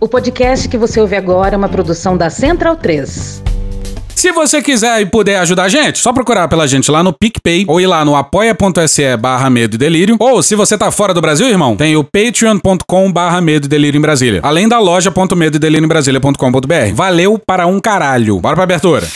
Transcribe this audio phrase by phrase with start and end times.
[0.00, 3.42] O podcast que você ouve agora é uma produção da Central 3.
[4.14, 7.66] Se você quiser e puder ajudar a gente, só procurar pela gente lá no PicPay
[7.68, 10.16] ou ir lá no apoia.se barra medo e delírio.
[10.18, 13.98] Ou se você tá fora do Brasil, irmão, tem o patreon.com barra medo e delírio
[13.98, 14.40] em Brasília.
[14.42, 16.94] Além da loja.medo e delírio em Brasília.com.br.
[16.94, 18.40] Valeu para um caralho.
[18.40, 19.06] Bora pra abertura.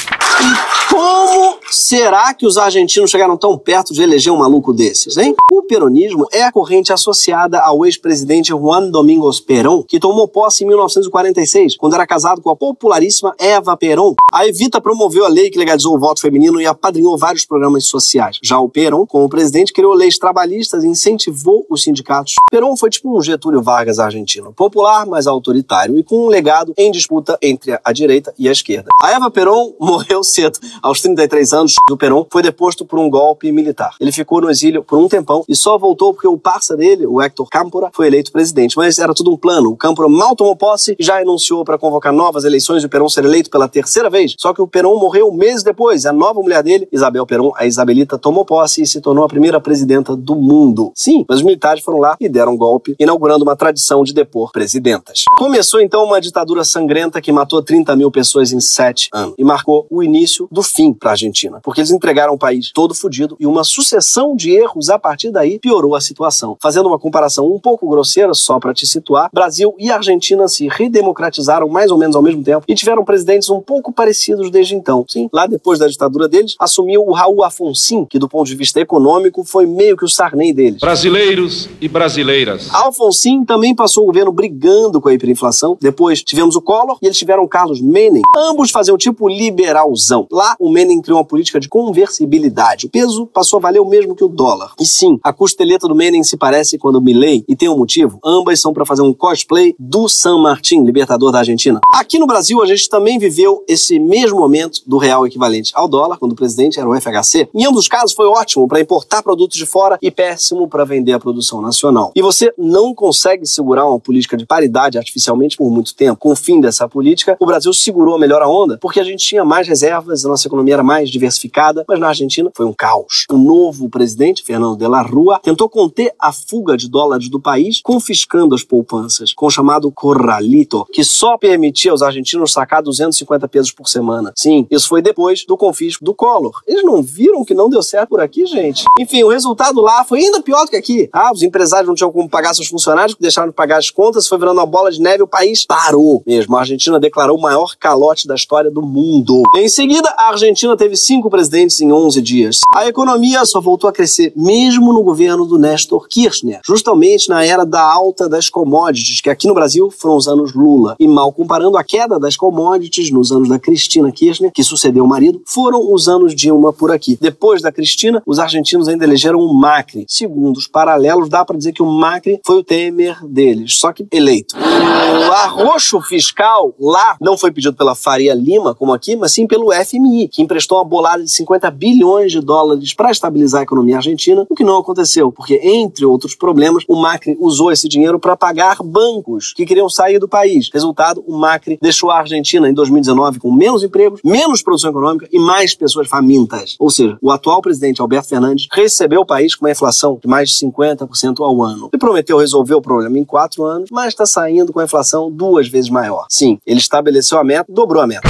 [1.71, 5.35] Será que os argentinos chegaram tão perto de eleger um maluco desses, hein?
[5.51, 10.67] O peronismo é a corrente associada ao ex-presidente Juan Domingos Perón, que tomou posse em
[10.67, 14.15] 1946, quando era casado com a popularíssima Eva Perón.
[14.33, 18.39] A Evita promoveu a lei que legalizou o voto feminino e apadrinhou vários programas sociais.
[18.43, 22.35] Já o Perón, como presidente, criou leis trabalhistas e incentivou os sindicatos.
[22.51, 26.91] Perón foi tipo um Getúlio Vargas argentino, popular, mas autoritário e com um legado em
[26.91, 28.91] disputa entre a direita e a esquerda.
[29.01, 31.54] A Eva Perón morreu cedo, aos 33 anos
[31.89, 33.95] do Perón, foi deposto por um golpe militar.
[34.01, 37.21] Ele ficou no exílio por um tempão e só voltou porque o parça dele, o
[37.21, 38.77] Héctor Câmpora, foi eleito presidente.
[38.77, 39.71] Mas era tudo um plano.
[39.71, 43.09] O Câmpora mal tomou posse e já anunciou para convocar novas eleições e o Perón
[43.09, 44.35] ser eleito pela terceira vez.
[44.39, 46.07] Só que o Perón morreu meses depois.
[46.07, 49.61] A nova mulher dele, Isabel Perón, a Isabelita, tomou posse e se tornou a primeira
[49.61, 50.93] presidenta do mundo.
[50.95, 54.51] Sim, mas os militares foram lá e deram um golpe, inaugurando uma tradição de depor
[54.53, 55.25] presidentas.
[55.37, 59.87] Começou então uma ditadura sangrenta que matou 30 mil pessoas em sete anos e marcou
[59.91, 63.47] o início do fim para a Argentina, porque eles entregaram o país todo fodido e
[63.47, 66.57] uma sucessão de erros a partir daí piorou a situação.
[66.61, 71.69] Fazendo uma comparação um pouco grosseira, só para te situar, Brasil e Argentina se redemocratizaram
[71.69, 75.05] mais ou menos ao mesmo tempo e tiveram presidentes um pouco parecidos desde então.
[75.09, 78.81] Sim, lá depois da ditadura deles, assumiu o Raul Afonsin, que do ponto de vista
[78.81, 80.81] econômico foi meio que o Sarney deles.
[80.81, 82.73] Brasileiros e brasileiras.
[82.73, 85.77] Alfonsin também passou o governo brigando com a hiperinflação.
[85.81, 88.23] Depois tivemos o Collor e eles tiveram Carlos Menem.
[88.37, 90.27] Ambos faziam tipo liberalzão.
[90.31, 92.87] Lá, o Menem criou uma política de conversibilidade.
[92.87, 94.73] O peso passou a valer o mesmo que o dólar.
[94.79, 97.77] E sim, a costeleta do Menem se parece com a do Milley e tem um
[97.77, 98.21] motivo.
[98.25, 101.81] Ambas são para fazer um cosplay do San Martín, libertador da Argentina.
[101.93, 106.19] Aqui no Brasil, a gente também viveu esse mesmo momento do real equivalente ao dólar,
[106.19, 107.49] quando o presidente era o FHC.
[107.53, 111.15] Em ambos os casos, foi ótimo para importar produtos de fora e péssimo para vender
[111.15, 112.13] a produção nacional.
[112.15, 116.21] E você não consegue segurar uma política de paridade artificialmente por muito tempo.
[116.21, 119.45] Com o fim dessa política, o Brasil segurou melhor a onda porque a gente tinha
[119.45, 123.27] mais reservas, a nossa economia era mais diversificada, mas na Argentina foi um caos.
[123.31, 127.81] O novo presidente, Fernando de la Rúa, tentou conter a fuga de dólares do país,
[127.83, 133.73] confiscando as poupanças, com o chamado corralito, que só permitia aos argentinos sacar 250 pesos
[133.73, 134.33] por semana.
[134.37, 136.61] Sim, isso foi depois do confisco do Collor.
[136.67, 138.85] Eles não viram que não deu certo por aqui, gente?
[138.99, 141.09] Enfim, o resultado lá foi ainda pior do que aqui.
[141.13, 144.29] Ah, os empresários não tinham como pagar seus funcionários, que deixaram de pagar as contas,
[144.29, 146.57] foi virando uma bola de neve, o país parou mesmo.
[146.57, 149.43] A Argentina declarou o maior calote da história do mundo.
[149.57, 152.61] Em seguida, a Argentina teve cinco presidentes em 11 dias.
[152.75, 157.65] A economia só voltou a crescer mesmo no governo do Néstor Kirchner, justamente na era
[157.65, 160.97] da alta das commodities, que aqui no Brasil foram os anos Lula.
[160.99, 165.09] E mal comparando a queda das commodities nos anos da Cristina Kirchner, que sucedeu o
[165.09, 167.19] marido, foram os anos Dilma por aqui.
[167.21, 170.05] Depois da Cristina, os argentinos ainda elegeram o Macri.
[170.09, 174.07] Segundo os paralelos, dá para dizer que o Macri foi o Temer deles, só que
[174.13, 174.57] eleito.
[174.57, 179.73] O arroxo fiscal lá não foi pedido pela Faria Lima, como aqui, mas sim pelo
[179.73, 184.47] FMI, que emprestou uma bolada de 50 bilhões de dólares para estabilizar a economia argentina,
[184.49, 188.79] o que não aconteceu, porque, entre outros problemas, o Macri usou esse dinheiro para pagar
[188.83, 190.71] bancos que queriam sair do país.
[190.73, 195.39] Resultado, o Macri deixou a Argentina em 2019 com menos empregos, menos produção econômica e
[195.39, 196.75] mais pessoas famintas.
[196.79, 200.49] Ou seja, o atual presidente Alberto Fernandes recebeu o país com uma inflação de mais
[200.49, 201.91] de 50% ao ano.
[201.93, 205.69] Ele prometeu resolver o problema em quatro anos, mas está saindo com a inflação duas
[205.69, 206.25] vezes maior.
[206.31, 208.27] Sim, ele estabeleceu a meta, dobrou a meta.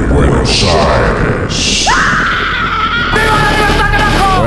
[0.00, 1.86] en Buenos Aires.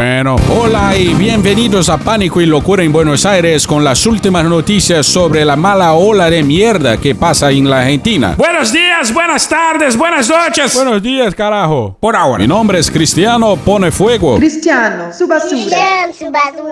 [0.04, 5.06] Bueno, hola y bienvenidos a Pánico y Locura en Buenos Aires con las últimas noticias
[5.06, 8.36] sobre la mala ola de mierda que pasa en la Argentina.
[8.38, 10.76] Buenos días, buenas tardes, buenas noches.
[10.76, 11.96] Buenos días, carajo.
[12.02, 12.40] Por ahora.
[12.40, 14.36] Mi nombre es Cristiano Pone Fuego.
[14.36, 15.78] Cristiano, su basura.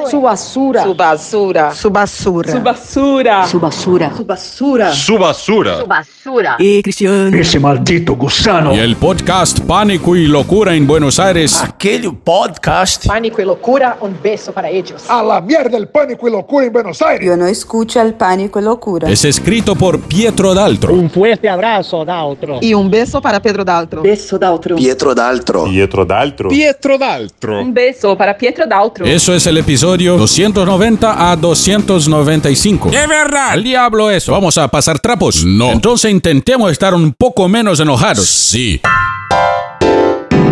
[0.09, 0.83] Su basura.
[0.83, 1.73] Su basura.
[1.73, 2.51] Su basura.
[2.51, 2.59] Su basura.
[2.59, 3.47] Su basura.
[3.47, 4.11] Su basura.
[4.13, 4.93] Su basura.
[4.93, 5.79] Su basura.
[5.79, 6.55] Su basura.
[6.59, 7.37] Eh, Cristiano.
[7.37, 8.73] Esse maldito gusano.
[8.73, 11.61] Y el podcast Pánico y Locura en Buenos Aires.
[11.63, 13.07] Aquele podcast.
[13.07, 15.03] Pánico y locura, un beso para ellos.
[15.09, 17.25] A la mierda el pánico y locura en Buenos Aires.
[17.25, 19.09] Yo no escucho el pánico y locura.
[19.09, 20.93] Es escrito por Pietro Daltro.
[20.93, 22.59] Un fuerte abrazo, Daltro.
[22.61, 24.01] Y un beso para Pedro Daltro.
[24.01, 24.75] Beso d'altro.
[24.75, 25.65] Pietro Daltro.
[25.65, 26.49] Pietro Daltro.
[26.49, 27.61] Pietro Daltro.
[27.61, 29.05] Un beso para Pietro Daltro.
[29.05, 32.89] Eso es el episodio 290 a 295.
[32.89, 33.49] Es verdad.
[33.51, 34.31] Al diablo eso.
[34.31, 35.45] ¿Vamos a pasar trapos?
[35.45, 35.71] No.
[35.71, 38.25] Entonces intentemos estar un poco menos enojados.
[38.27, 38.81] Sí.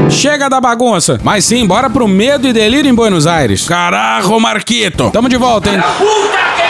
[0.10, 1.20] Chega da bagunça.
[1.24, 3.68] Mas sim, bora pro medo e delírio em Buenos Aires.
[3.68, 5.10] Carajo, Marquito.
[5.12, 5.82] Tamo de volta, hein?
[5.98, 6.69] ¡Puta que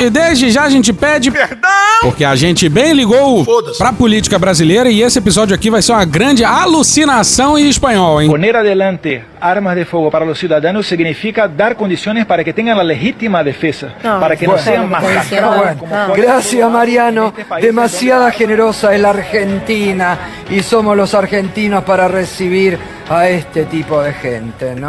[0.00, 1.70] E desde já a gente pede perdão,
[2.02, 3.44] porque a gente bem ligou
[3.78, 8.28] pra política brasileira e esse episódio aqui vai ser uma grande alucinação em espanhol, hein?
[8.28, 12.82] Poner adelante armas de fuego para los ciudadanos significa dar condiciones para que tengan la
[12.82, 15.78] legítima defensa, para que no sean masacrados.
[15.78, 17.32] como Gracias, Mariano.
[17.60, 20.18] Demasiada generosa es la Argentina
[20.50, 22.78] y somos los argentinos para recibir
[23.08, 24.88] a este tipo de gente, ¿no?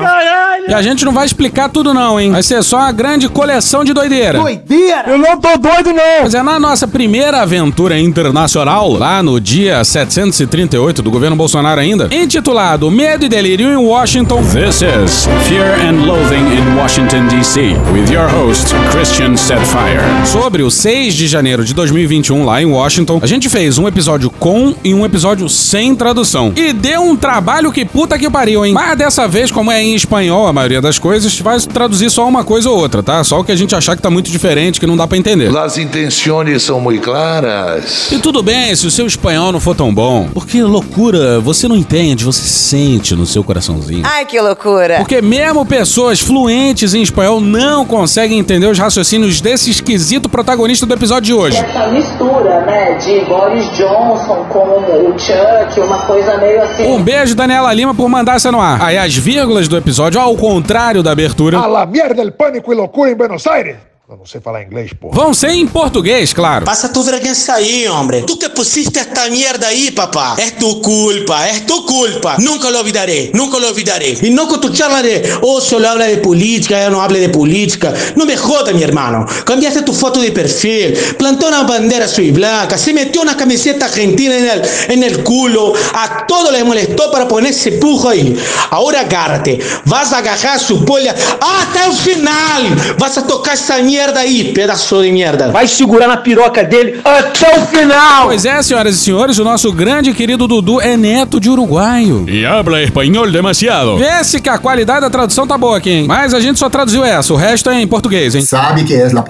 [0.68, 2.32] E a gente não vai explicar tudo não, hein?
[2.32, 4.40] Vai ser só uma grande coleção de doideira.
[4.40, 5.04] Doideira!
[5.08, 6.24] Eu não tô doido, não!
[6.24, 12.10] Mas é na nossa primeira aventura internacional, lá no dia 738 do governo Bolsonaro ainda,
[12.12, 14.42] intitulado Medo e Delírio em Washington.
[14.44, 17.76] This is Fear and Loathing in Washington, D.C.
[17.94, 20.02] with your host, Christian Setfire.
[20.26, 24.30] Sobre o 6 de janeiro de 2021 lá em Washington, a gente fez um episódio
[24.32, 26.54] com e um episódio sem tradução.
[26.56, 28.74] E deu um trabalho que puta que pariu, hein?
[28.74, 32.44] Mas dessa vez, como é em espanhol a maioria das coisas, vai traduzir só uma
[32.44, 33.24] coisa ou outra, tá?
[33.24, 35.56] Só o que a gente achar que tá muito diferente, que não dá pra entender.
[35.57, 38.12] As intenções são muito claras.
[38.12, 40.30] E tudo bem se o seu espanhol não for tão bom.
[40.34, 44.04] Porque loucura você não entende, você sente no seu coraçãozinho.
[44.06, 44.98] Ai, que loucura.
[44.98, 50.94] Porque mesmo pessoas fluentes em espanhol não conseguem entender os raciocínios desse esquisito protagonista do
[50.94, 51.58] episódio de hoje.
[51.58, 56.84] Essa mistura, né, de Boris Johnson com o Chuck, uma coisa meio assim.
[56.86, 58.82] Um beijo, Daniela Lima, por mandar essa no ar.
[58.82, 62.76] Aí as vírgulas do episódio, ao contrário da abertura, A la mierda el pánico y
[62.76, 63.78] locura en Buenos Aires.
[64.07, 65.16] Eu não sei falar inglês, porra.
[65.16, 66.63] vão ser em português, claro.
[66.63, 68.22] Pasa tu vergüenza ahí, hombre.
[68.22, 70.36] Tú que pusiste esta mierda ahí, papá.
[70.38, 72.36] Es tu culpa, es tu culpa.
[72.38, 74.16] Nunca lo olvidaré, nunca lo olvidaré.
[74.22, 77.30] Y no con tu charla de, oh, solo habla de política, ya no hable de
[77.30, 77.96] política.
[78.16, 79.25] No me jodas, mi hermano.
[79.44, 83.86] Cambiaste tu foto de perfil, plantó una bandera azul y blanca, se metió una camiseta
[83.86, 85.74] argentina en el, en el culo.
[85.96, 88.38] A todo le molestó para ponerse pujo ahí.
[88.69, 89.58] Ahora agárrate.
[89.86, 92.96] Vas a agarrar su polla hasta el final.
[93.00, 95.52] Vas a tocar esa mierda aí, pedaço de merda.
[95.52, 98.26] Vai segurar na piroca dele até o final.
[98.28, 102.26] Pois é, senhoras e senhores, o nosso grande querido Dudu é neto de uruguaio.
[102.30, 103.98] E habla espanhol demasiado.
[103.98, 106.06] Vê-se que a qualidade da tradução tá boa aqui, hein?
[106.08, 108.42] Mas a gente só traduziu essa, o resto é em português, hein?
[108.42, 109.24] ¿Sabe qué es la?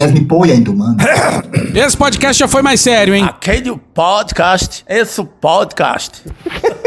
[0.00, 0.96] Es mi polla en tu mano.
[1.74, 3.24] Esse podcast já foi mais sério, hein?
[3.24, 6.22] Aquele podcast, esse podcast.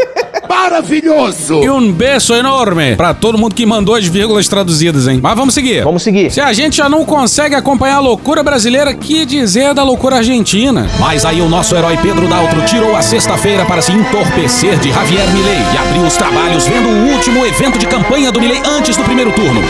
[0.48, 1.62] Maravilhoso!
[1.64, 5.20] E um beijo enorme pra todo mundo que mandou as vírgulas traduzidas, hein?
[5.22, 5.84] Mas vamos seguir.
[5.84, 6.32] Vamos seguir.
[6.32, 10.90] Se a gente já não consegue acompanhar a loucura brasileira, que dizer da loucura argentina?
[11.00, 15.28] Mas aí o nosso herói Pedro Daltro tirou a sexta-feira para se entorpecer de Javier
[15.32, 19.04] Milei e abriu os trabalhos vendo o último evento de campanha do Milei antes do
[19.04, 19.62] primeiro turno.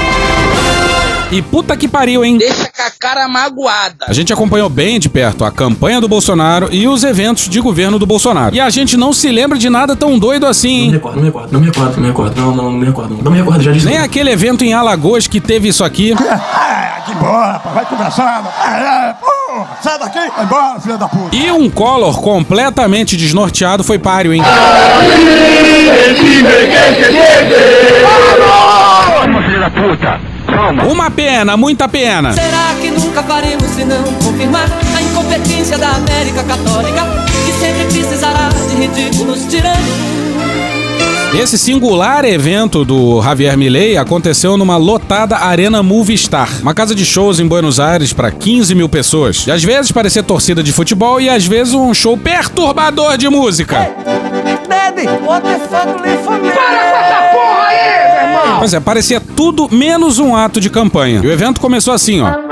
[1.31, 2.37] E puta que pariu, hein?
[2.37, 4.05] Deixa com a cara magoada.
[4.07, 7.97] A gente acompanhou bem de perto a campanha do Bolsonaro e os eventos de governo
[7.97, 8.55] do Bolsonaro.
[8.55, 10.85] E a gente não se lembra de nada tão doido assim, hein?
[10.85, 12.41] Não me recordo, não me recordo, não me recordo, não me recordo.
[12.41, 13.23] Não, não, não me recordo.
[13.23, 13.85] Não me recordo, já disse.
[13.87, 16.13] Nem aquele evento em Alagoas que teve isso aqui.
[16.67, 17.75] Ah, que boa, rapaz.
[17.75, 18.43] Vai conversar.
[18.57, 19.67] Ah, é, porra.
[19.81, 20.19] Sai daqui.
[20.35, 21.35] Vai embora, filha da puta.
[21.35, 24.41] E um Collor completamente desnorteado foi páreo, hein?
[29.19, 30.34] Vamos, filha da puta.
[30.89, 32.33] Uma pena, muita pena.
[32.33, 37.01] Será que nunca faremos se não confirmar a incompetência da América Católica,
[37.45, 40.15] que sempre precisará de ridículos tiranos?
[41.37, 47.41] Esse singular evento do Javier Milei aconteceu numa lotada Arena Movistar, uma casa de shows
[47.41, 49.45] em Buenos Aires para 15 mil pessoas.
[49.45, 53.93] E às vezes parecia torcida de futebol e às vezes um show perturbador de música.
[54.95, 58.59] Daddy, what the fuck, Para com essa porra aí, meu irmão!
[58.59, 61.21] Pois é, parecia tudo menos um ato de campanha.
[61.23, 62.44] E o evento começou assim, ó.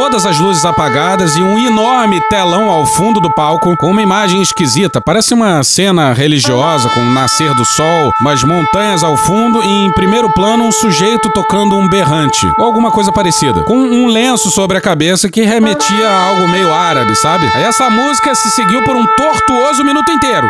[0.00, 4.40] Todas as luzes apagadas e um enorme telão ao fundo do palco com uma imagem
[4.40, 5.00] esquisita.
[5.00, 9.92] Parece uma cena religiosa com o nascer do sol, umas montanhas ao fundo e em
[9.94, 14.78] primeiro plano um sujeito tocando um berrante ou alguma coisa parecida, com um lenço sobre
[14.78, 17.50] a cabeça que remetia a algo meio árabe, sabe?
[17.52, 20.48] Aí essa música se seguiu por um tortuoso minuto inteiro.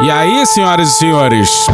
[0.00, 1.66] E aí, senhoras e senhores,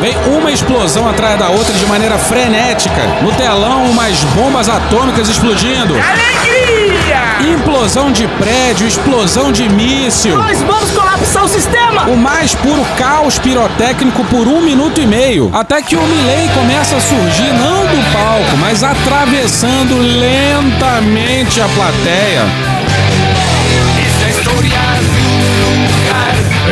[0.00, 3.02] Vem uma explosão atrás da outra de maneira frenética.
[3.20, 5.94] No telão, umas bombas atômicas explodindo.
[5.94, 7.52] Alegria!
[7.52, 10.36] Implosão de prédio, explosão de míssil.
[10.36, 12.04] Nós vamos colapsar o sistema!
[12.04, 15.50] O mais puro caos pirotécnico por um minuto e meio.
[15.52, 22.78] Até que o Milley começa a surgir, não do palco, mas atravessando lentamente a plateia.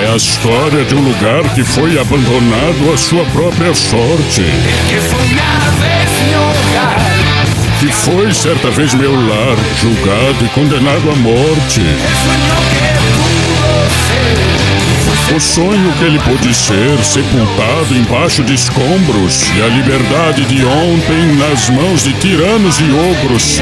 [0.02, 4.42] É a história de um lugar que foi abandonado à sua própria sorte.
[7.80, 11.80] Que foi certa vez meu lar, julgado e condenado à morte.
[15.34, 21.36] O sonho que ele pôde ser, sepultado embaixo de escombros, e a liberdade de ontem
[21.36, 23.60] nas mãos de tiranos e ogros.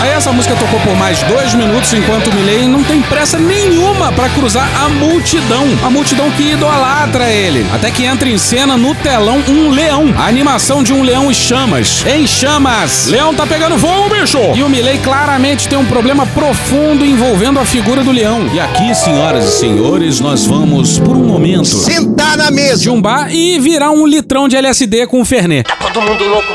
[0.00, 4.12] Aí essa música tocou por mais dois minutos enquanto o Milley não tem pressa nenhuma
[4.12, 5.66] pra cruzar a multidão.
[5.84, 7.66] A multidão que idolatra ele.
[7.72, 10.14] Até que entra em cena no telão um leão.
[10.18, 12.04] A animação de um leão em chamas.
[12.06, 13.06] Em chamas!
[13.06, 14.38] Leão tá pegando fogo, bicho!
[14.54, 18.50] E o Milley claramente tem um problema profundo envolvendo a figura do leão.
[18.52, 23.00] E aqui, senhoras e senhores, nós vamos, por um momento, sentar na mesa de um
[23.00, 25.68] bar e virar um litrão de LSD com o Fernet.
[25.80, 26.54] Todo mundo louco.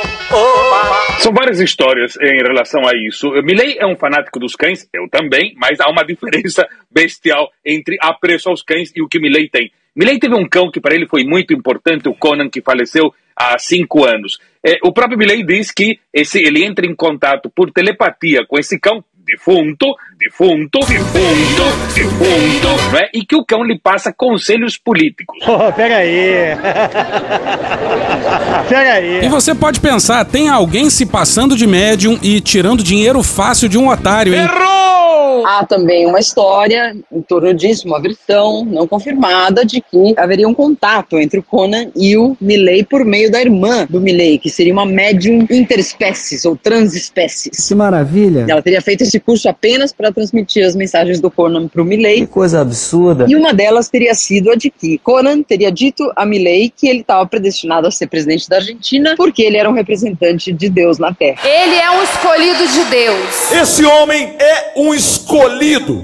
[1.22, 3.30] São várias histórias em relação a isso.
[3.44, 8.50] Milley é um fanático dos cães, eu também, mas há uma diferença bestial entre apreço
[8.50, 9.72] aos cães e o que Milley tem.
[9.96, 13.56] Milley teve um cão que para ele foi muito importante, o Conan, que faleceu há
[13.60, 14.40] cinco anos.
[14.66, 18.80] É, o próprio Milley diz que esse, ele entra em contato por telepatia com esse
[18.80, 19.86] cão defunto,
[20.18, 21.64] defunto, defunto,
[21.96, 23.08] defunto, né?
[23.14, 25.38] e que o cão lhe passa conselhos políticos.
[25.48, 26.56] Oh, pega aí.
[28.68, 29.26] pega aí.
[29.26, 33.78] E você pode pensar, tem alguém se passando de médium e tirando dinheiro fácil de
[33.78, 34.42] um otário, hein?
[34.42, 35.01] Errou!
[35.46, 40.54] Há também uma história em torno disso, uma versão não confirmada de que haveria um
[40.54, 44.74] contato entre o Conan e o Milley por meio da irmã do Milley, que seria
[44.74, 47.68] uma médium interespécies ou transespécies.
[47.68, 48.46] Que maravilha!
[48.48, 52.22] Ela teria feito esse curso apenas para transmitir as mensagens do Conan para o Milley.
[52.22, 53.26] Que coisa absurda!
[53.28, 57.02] E uma delas teria sido a de que Conan teria dito a Milley que ele
[57.02, 61.14] estava predestinado a ser presidente da Argentina porque ele era um representante de Deus na
[61.14, 61.40] Terra.
[61.44, 63.52] Ele é um escolhido de Deus.
[63.52, 65.31] Esse homem é um escolhido.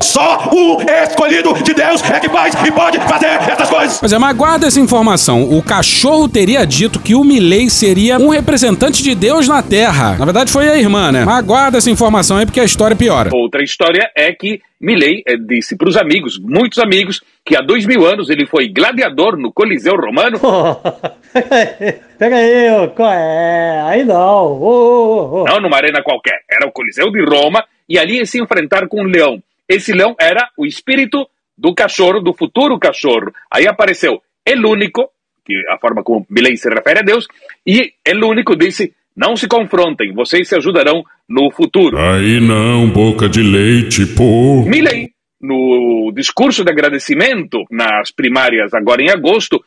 [0.02, 4.00] Só o escolhido de Deus é que faz e pode fazer essas coisas.
[4.00, 5.44] Pois é, mas guarda essa informação.
[5.44, 10.16] O cachorro teria dito que o Milley seria um representante de Deus na Terra.
[10.18, 11.26] Na verdade, foi a irmã, né?
[11.26, 13.30] Mas guarda essa informação aí porque a história piora.
[13.34, 17.86] Outra história é que Milley eh, disse para os amigos, muitos amigos, que há dois
[17.86, 20.40] mil anos ele foi gladiador no Coliseu Romano.
[22.18, 23.82] Pega aí, ô, qual é?
[23.88, 24.46] Aí não.
[24.46, 25.44] Ô, ô, ô.
[25.46, 29.08] Não numa arena qualquer, era o Coliseu de Roma e ali se enfrentar com um
[29.08, 29.42] leão.
[29.68, 31.28] Esse leão era o espírito
[31.58, 33.34] do cachorro, do futuro cachorro.
[33.52, 35.10] Aí apareceu El Único,
[35.46, 37.28] que é a forma como Milley se refere a Deus,
[37.66, 41.98] e El Único disse: não se confrontem, vocês se ajudarão no futuro.
[41.98, 44.64] Aí não, boca de leite, pô.
[44.64, 45.10] Milley,
[45.42, 49.64] no discurso de agradecimento nas primárias agora em agosto,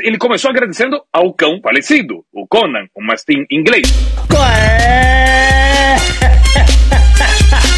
[0.00, 3.88] ele começou agradecendo ao cão falecido, o Conan, um mastim inglês.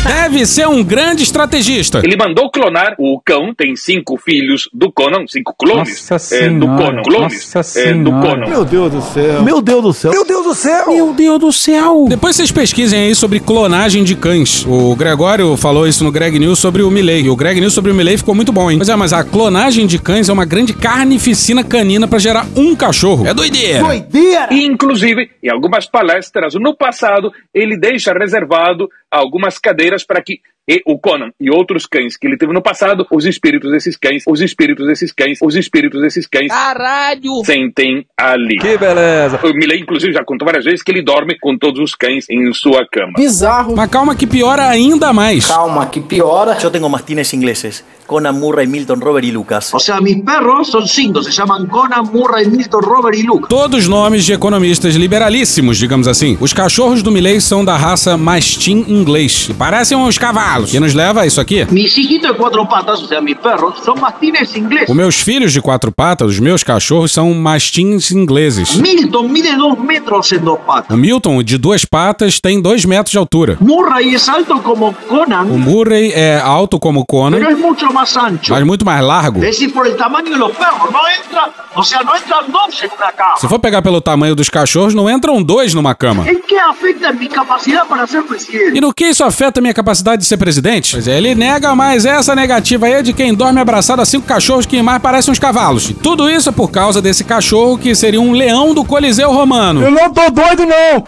[0.05, 2.03] Deve ser um grande estrategista.
[2.05, 6.67] Ele mandou clonar o cão, tem cinco filhos do Conan, cinco clones Nossa eh, do
[6.67, 8.11] Conan, clones Nossa eh, do.
[8.11, 8.47] Conan.
[8.47, 9.43] Meu Deus do céu.
[9.43, 10.11] Meu Deus do céu.
[10.11, 10.87] Meu Deus do céu.
[10.89, 12.05] Meu Deus do céu!
[12.07, 14.67] Depois vocês pesquisem aí sobre clonagem de cães.
[14.67, 17.23] O Gregório falou isso no Greg News sobre o Milley.
[17.23, 18.77] E o Greg News sobre o Milley ficou muito bom, hein?
[18.77, 22.77] Pois é, mas a clonagem de cães é uma grande carnificina canina pra gerar um
[22.77, 23.27] cachorro.
[23.27, 23.83] É doideira!
[23.83, 24.49] Doideira.
[24.51, 30.99] Inclusive, em algumas palestras no passado, ele deixa reservado algumas cadeiras para que e o
[30.99, 34.87] Conan e outros cães que ele teve no passado, os espíritos desses cães, os espíritos
[34.87, 37.45] desses cães, os espíritos desses cães Caralho!
[37.45, 38.57] sentem ali.
[38.57, 39.41] Que beleza.
[39.43, 42.53] O Milley, inclusive, já contou várias vezes que ele dorme com todos os cães em
[42.53, 43.13] sua cama.
[43.17, 43.77] Bizarro.
[43.77, 45.47] Mas calma que piora ainda mais.
[45.47, 46.57] Calma, que piora.
[46.63, 49.73] Yo tengo mastines ingleses, Conan, Murray, Milton, Robert y Lucas.
[49.75, 53.49] O sea, mis perros son cinco, se llaman Conan, Murray, Milton, Robert y Luke.
[53.49, 56.37] Todos nomes de economistas liberalíssimos, digamos assim.
[56.41, 59.49] Os cachorros do Milley são da raça mastim inglês.
[59.51, 60.54] E parecem uns cavalos.
[60.71, 61.65] Que nos leva a isso aqui.
[61.71, 64.89] Mis hijitos de cuatro patas, o sea, mis perros, son mastines ingleses.
[64.89, 68.77] Os meus filhos de quatro patas, os meus cachorros, são mastins ingleses.
[68.77, 70.95] Milton mide dos metros en dos patas.
[70.95, 73.57] O Milton, de duas patas, tem dois metros de altura.
[73.61, 78.17] Murray es alto como O Conan, Murray é alto como o Conan, es mucho más
[78.17, 78.53] ancho.
[78.53, 79.39] mas muito mais largo.
[79.43, 82.83] Es decir, por el tamaño de los perros, no entra, o sea, no entran dos
[82.83, 83.37] en una cama.
[83.39, 86.25] Se for pegar pelo tamanho dos cachorros, não entram dois numa cama.
[86.29, 88.77] ¿En qué afecta mi capacidad para ser presidente?
[88.79, 90.44] E no que isso afeta a minha capacidade de ser presidente?
[90.93, 94.27] Pois é, ele nega, mas essa negativa aí é de quem dorme abraçado a cinco
[94.27, 95.91] cachorros que mais parecem uns cavalos.
[95.91, 99.83] E tudo isso é por causa desse cachorro que seria um leão do Coliseu Romano.
[99.83, 101.05] Eu não tô doido, não.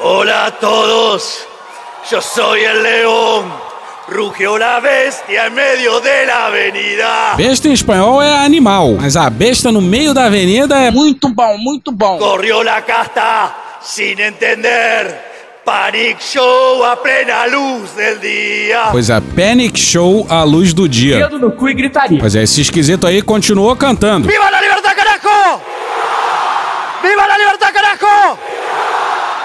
[0.00, 1.46] Hola a todos,
[2.10, 3.52] yo soy el león.
[4.06, 7.34] Rugió la bestia en medio de la avenida.
[7.36, 10.90] Besta em espanhol é animal, mas a besta no meio da avenida é.
[10.90, 12.18] Muito bom, muito bom.
[12.18, 15.32] Corrió la casta sin entender.
[15.64, 18.88] Panic Show a plena luz del día.
[18.90, 21.20] Pois é, Panic Show à luz do dia.
[21.20, 22.18] Dedo no cu e gritaria.
[22.20, 24.28] Pois é, esse esquisito aí continuou cantando.
[24.28, 25.62] ¡Viva la libertad, carajo!
[27.02, 28.38] ¡Viva la libertad, carajo!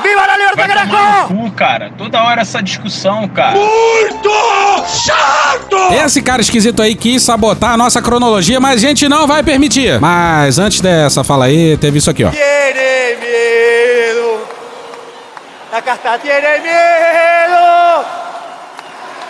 [0.03, 0.27] ¡Viva
[0.67, 1.34] tomar carajo!
[1.34, 1.91] no cu, cara.
[1.98, 3.58] Toda hora essa discussão, cara.
[3.58, 4.29] Muito
[4.88, 5.93] chato!
[6.05, 10.00] Esse cara esquisito aí quis sabotar a nossa cronologia, mas a gente não vai permitir.
[10.00, 12.29] Mas antes dessa fala aí, teve isso aqui, ó.
[12.29, 14.28] Tiene miedo.
[15.71, 18.03] La casta tiene miedo.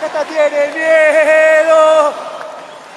[0.00, 2.14] casta tiene miedo.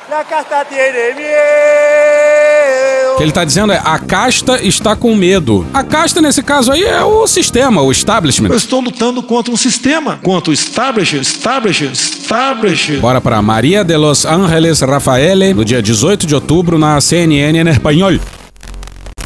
[0.09, 3.13] La casta tiene miedo.
[3.13, 5.67] O que ele tá dizendo é: a casta está com medo.
[5.73, 8.50] A casta, nesse caso aí, é o sistema, o establishment.
[8.50, 13.01] Eu estou lutando contra um sistema, contra o establishment, establishment, establishment.
[13.01, 17.67] Bora para Maria de los Ángeles Rafaele, no dia 18 de outubro, na CNN em
[17.69, 18.17] espanhol.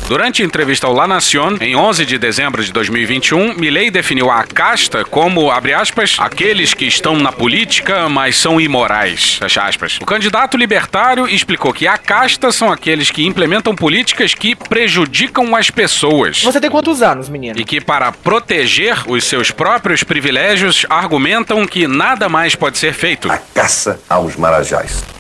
[0.08, 4.42] Durante a entrevista ao La Nación, em 11 de dezembro de 2021, Milley definiu a
[4.46, 9.98] casta como, abre aspas, aqueles que estão na política, mas são imorais, fecha aspas.
[10.02, 15.70] O candidato libertário explicou que a casta são aqueles que implementam políticas que prejudicam as
[15.70, 16.42] pessoas.
[16.42, 17.60] Você tem quantos anos, menino?
[17.60, 23.28] E que, para proteger os seus próprios privilégios, argumentam que nada mais pode ser feito.
[23.54, 25.17] Caça aos marajás.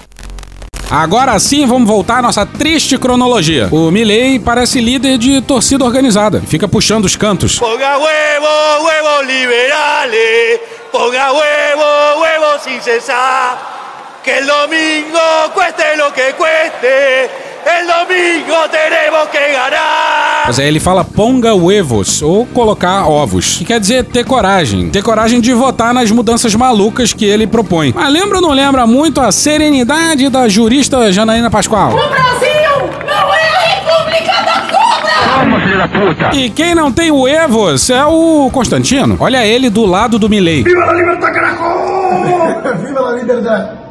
[0.89, 3.67] Agora sim, vamos voltar à nossa triste cronologia.
[3.71, 6.41] O Milley parece líder de torcida organizada.
[6.47, 7.59] Fica puxando os cantos.
[7.59, 10.61] Ponga huevo, huevos liberales.
[10.89, 14.19] Ponga huevo, huevos sin cesar.
[14.23, 15.19] Que el domingo
[15.53, 17.29] cueste lo que cueste.
[17.69, 20.43] El domingo tenemos que ganar.
[20.45, 24.89] Mas aí ele fala ponga huevos, ou colocar ovos, que quer dizer ter coragem.
[24.89, 27.91] Ter coragem de votar nas mudanças malucas que ele propõe.
[27.93, 31.91] Mas lembra ou não lembra muito a serenidade da jurista Janaína Pascoal?
[31.91, 35.11] O Brasil não é a República da Cobra!
[35.25, 36.35] Calma, filho da puta!
[36.37, 39.17] E quem não tem o Evos é o Constantino.
[39.19, 40.63] Olha ele do lado do Milley.
[40.63, 42.77] Viva la libertad, carajo!
[42.85, 43.86] Viva la liberdade!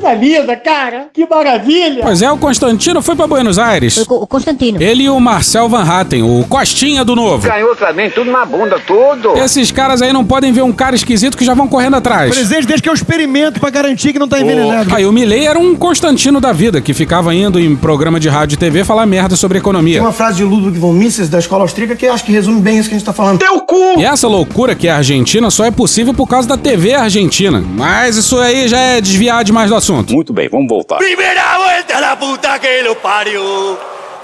[0.00, 1.06] Coisa linda, cara.
[1.12, 2.02] Que maravilha.
[2.04, 3.96] Pois é, o Constantino foi pra Buenos Aires.
[4.08, 4.80] O Constantino.
[4.80, 7.48] Ele e o Marcel Van Hatten, o Costinha do Novo.
[7.48, 9.36] Ganhou também, tudo na bunda, tudo.
[9.38, 12.30] Esses caras aí não podem ver um cara esquisito que já vão correndo atrás.
[12.34, 14.94] Presidente, desde que eu experimento pra garantir que não tá envenenado.
[14.94, 18.54] Aí o Milley era um Constantino da vida, que ficava indo em programa de rádio
[18.54, 19.94] e TV falar merda sobre economia.
[19.94, 22.78] Tem uma frase de Ludwig von Mises, da escola austríaca, que acho que resume bem
[22.78, 23.38] isso que a gente tá falando.
[23.38, 23.98] Teu cu!
[23.98, 27.62] E essa loucura que é a Argentina só é possível por causa da TV Argentina.
[27.74, 29.85] Mas isso aí já é desviar demais do assunto.
[29.88, 30.98] Muito bem, vamos voltar.
[30.98, 33.78] Primera vuelta a la puta que lo parió.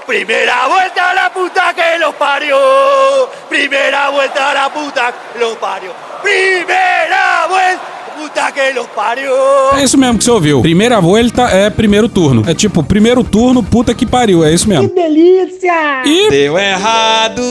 [0.05, 3.29] Primera vuelta a la puta que lo parió.
[3.47, 5.93] Primera vuelta a la puta que lo parió.
[6.21, 9.33] Primera vuelta a la puta que lo parió.
[9.77, 10.61] É isso mesmo que você ouviu.
[10.61, 12.43] Primeira volta é primeiro turno.
[12.47, 14.45] É tipo, primeiro turno, puta que pariu.
[14.45, 14.87] É isso mesmo.
[14.87, 16.03] Que delícia!
[16.05, 17.41] E Deu errado.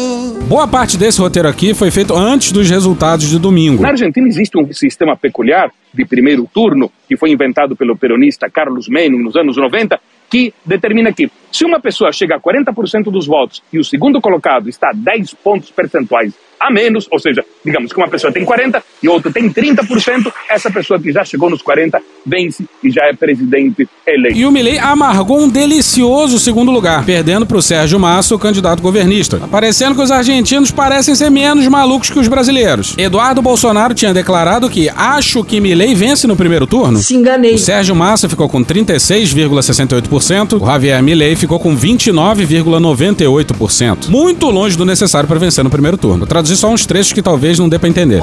[0.49, 3.83] boa parte desse roteiro aqui foi feito antes dos resultados de domingo.
[3.83, 8.89] Na Argentina existe um sistema peculiar de primeiro turno que foi inventado pelo peronista Carlos
[8.89, 13.63] Menem nos anos 90, que determina que se uma pessoa chega a 40% dos votos
[13.71, 16.33] e o segundo colocado está a 10 pontos percentuais
[16.63, 20.71] a menos, ou seja, digamos que uma pessoa tem 40 e outra tem 30%, essa
[20.71, 24.39] pessoa que já chegou nos 40 vence e já é presidente eleito.
[24.39, 29.41] E o Milley amargou um delicioso segundo lugar, perdendo pro Sérgio Massa, o candidato governista.
[29.51, 32.95] Parecendo que os argentinos parecem ser menos malucos que os brasileiros.
[32.97, 36.99] Eduardo Bolsonaro tinha declarado que acho que Milley vence no primeiro turno.
[36.99, 37.55] Se enganei.
[37.55, 44.09] O Sérgio Massa ficou com 36,68%, o Javier Milley ficou com 29,98%.
[44.09, 46.19] Muito longe do necessário para vencer no primeiro turno.
[46.19, 48.21] Vou traduzir só uns trechos que talvez não dê para entender.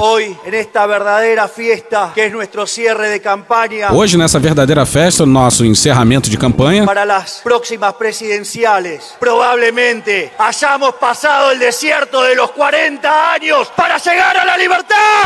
[3.92, 11.52] Hoje, nessa verdadeira festa, nosso encerramento de campanha, para las próximas presidenciales, probablemente hayamos pasado
[11.52, 14.60] el desierto de los 40 años para llegar a la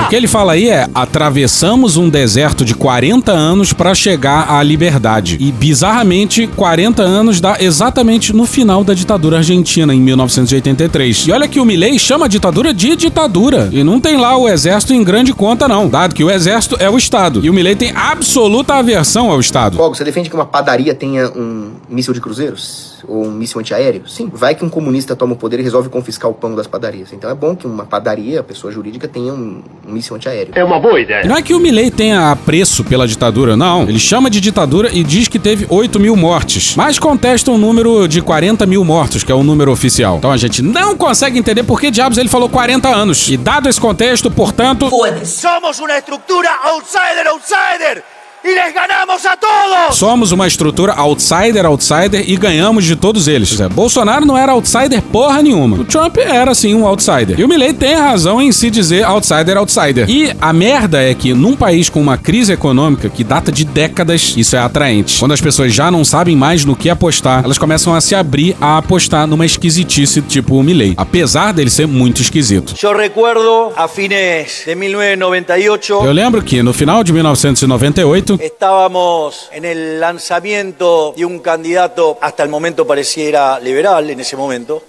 [0.05, 4.63] O que ele fala aí é: atravessamos um deserto de 40 anos para chegar à
[4.63, 5.37] liberdade.
[5.41, 11.27] E bizarramente, 40 anos dá exatamente no final da ditadura argentina, em 1983.
[11.29, 13.69] E olha que o Milley chama a ditadura de ditadura.
[13.73, 15.89] E não tem lá o exército em grande conta, não.
[15.89, 17.41] Dado que o exército é o Estado.
[17.45, 19.77] E o Milley tem absoluta aversão ao Estado.
[19.77, 22.95] Fogo, você defende que uma padaria tenha um míssil de cruzeiros?
[23.07, 24.09] Ou um míssil antiaéreo?
[24.09, 24.31] Sim.
[24.33, 27.13] Vai que um comunista toma o poder e resolve confiscar o pão das padarias.
[27.13, 30.53] Então é bom que uma padaria, a pessoa jurídica, tenha um, um míssil antiaéreo.
[30.55, 31.25] É uma boa ideia.
[31.27, 33.83] Não é que o Milley tenha apreço pela ditadura, não.
[33.83, 36.75] Ele chama de ditadura e diz que teve 8 mil mortes.
[36.77, 40.17] Mas contesta um número de 40 mil mortos, que é o número oficial.
[40.17, 43.29] Então a gente não consegue entender por que diabos ele falou 40 anos.
[43.29, 44.91] E dado esse contexto, portanto.
[45.25, 48.05] Somos una estructura outsider, outsider.
[48.45, 49.97] Y les ganamos a todos.
[49.97, 53.49] Somos uma estrutura outsider, outsider e ganhamos de todos eles.
[53.49, 55.79] Dizer, Bolsonaro não era outsider porra nenhuma.
[55.79, 57.39] O Trump era sim um outsider.
[57.41, 60.09] E o Milley tem razão em se dizer outsider, outsider.
[60.11, 64.35] E a merda é que num país com uma crise econômica que data de décadas,
[64.37, 65.19] isso é atraente.
[65.19, 68.55] Quando as pessoas já não sabem mais no que apostar, elas começam a se abrir
[68.61, 72.75] a apostar numa esquisitice tipo o Milley, apesar dele ser muito esquisito.
[72.83, 75.93] Yo recuerdo a fines de 1998.
[75.93, 82.43] Eu lembro que no final de 1998 Estábamos en el lanzamiento de un candidato, hasta
[82.43, 84.83] el momento pareciera liberal en ese momento.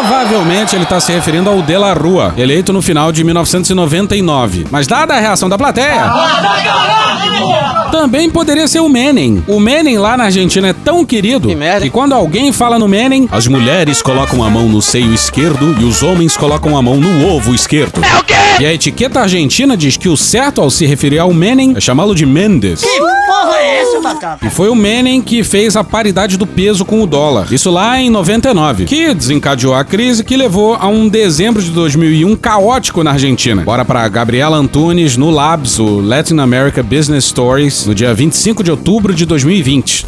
[0.00, 4.66] Provavelmente ele está se referindo ao De La Rua, eleito no final de 1999.
[4.70, 6.10] Mas dada a reação da plateia,
[7.92, 9.44] também poderia ser o Menem.
[9.46, 11.48] O Menem lá na Argentina é tão querido
[11.82, 15.84] que, quando alguém fala no Menem, as mulheres colocam a mão no seio esquerdo e
[15.84, 18.02] os homens colocam a mão no ovo esquerdo.
[18.02, 18.34] É o quê?
[18.58, 22.14] E a etiqueta argentina diz que o certo ao se referir ao Menem é chamá-lo
[22.14, 22.80] de Mendes.
[22.80, 24.46] Que porra é essa, Batata?
[24.46, 27.46] E foi o Menem que fez a paridade do peso com o dólar.
[27.50, 32.36] Isso lá em 99, que desencadeou a crise que levou a um dezembro de 2001
[32.36, 33.62] caótico na Argentina.
[33.62, 38.70] Bora pra Gabriela Antunes no Labs, o Latin America Business Stories, no dia 25 de
[38.70, 40.06] outubro de 2020.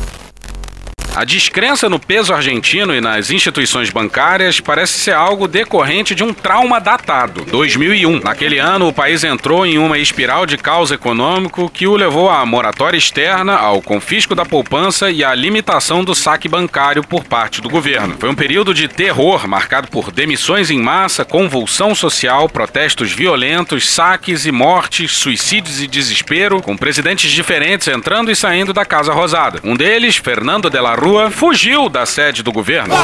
[1.15, 6.33] A descrença no peso argentino e nas instituições bancárias parece ser algo decorrente de um
[6.33, 8.21] trauma datado, 2001.
[8.21, 12.47] Naquele ano, o país entrou em uma espiral de caos econômico que o levou à
[12.47, 17.69] moratória externa, ao confisco da poupança e à limitação do saque bancário por parte do
[17.69, 18.17] governo.
[18.19, 24.47] Foi um período de terror marcado por demissões em massa, convulsão social, protestos violentos, saques
[24.47, 29.61] e mortes, suicídios e desespero, com presidentes diferentes entrando e saindo da Casa Rosada.
[29.63, 32.95] Um deles, Fernando de la Rua, fugiu da sede do governo.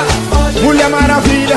[0.62, 1.56] Mulher Maravilha.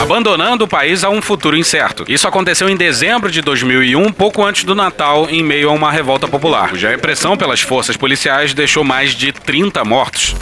[0.00, 2.04] Abandonando o país a um futuro incerto.
[2.06, 6.28] Isso aconteceu em dezembro de 2001, pouco antes do Natal, em meio a uma revolta
[6.28, 10.36] popular, cuja repressão pelas forças policiais deixou mais de 30 mortos.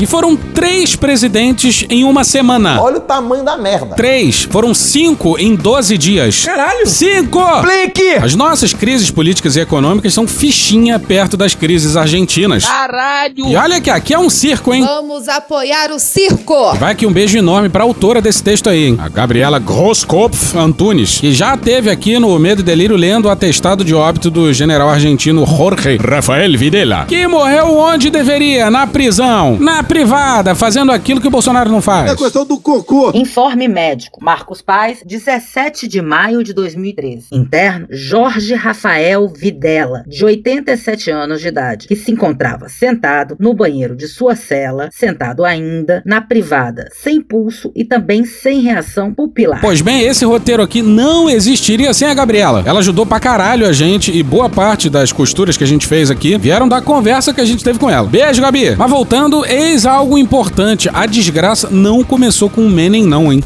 [0.00, 2.80] E foram três presidentes em uma semana.
[2.82, 3.94] Olha o tamanho da merda.
[3.94, 4.42] Três.
[4.50, 6.44] Foram cinco em 12 dias.
[6.44, 6.86] Caralho.
[6.86, 7.40] Cinco!
[7.62, 8.02] Blink!
[8.22, 12.64] As nossas crises políticas e econômicas são fichinha perto das crises argentinas.
[12.64, 13.46] Caralho!
[13.46, 14.84] E olha que aqui é um circo, hein?
[14.84, 16.74] Vamos apoiar o circo!
[16.74, 18.98] Vai aqui um beijo enorme pra autora desse texto aí, hein?
[19.00, 23.84] a Gabriela Grosskopf Antunes, que já teve aqui no Medo e Delírio lendo o atestado
[23.84, 29.83] de óbito do general argentino Jorge Rafael Videla, que morreu onde deveria, na prisão, na
[29.84, 32.10] privada, fazendo aquilo que o Bolsonaro não faz.
[32.10, 33.12] É questão do cocô.
[33.14, 34.22] Informe médico.
[34.22, 37.28] Marcos Paz, 17 de maio de 2013.
[37.32, 43.96] Interno Jorge Rafael Videla, de 87 anos de idade, que se encontrava sentado no banheiro
[43.96, 49.60] de sua cela, sentado ainda na privada, sem pulso e também sem reação pupilar.
[49.60, 52.62] Pois bem, esse roteiro aqui não existiria sem a Gabriela.
[52.64, 56.10] Ela ajudou pra caralho a gente e boa parte das costuras que a gente fez
[56.10, 58.08] aqui vieram da conversa que a gente teve com ela.
[58.08, 58.76] Beijo, Gabi.
[58.76, 60.88] Mas voltando, eis algo importante.
[60.92, 63.42] A desgraça não começou com o Menem, não, hein?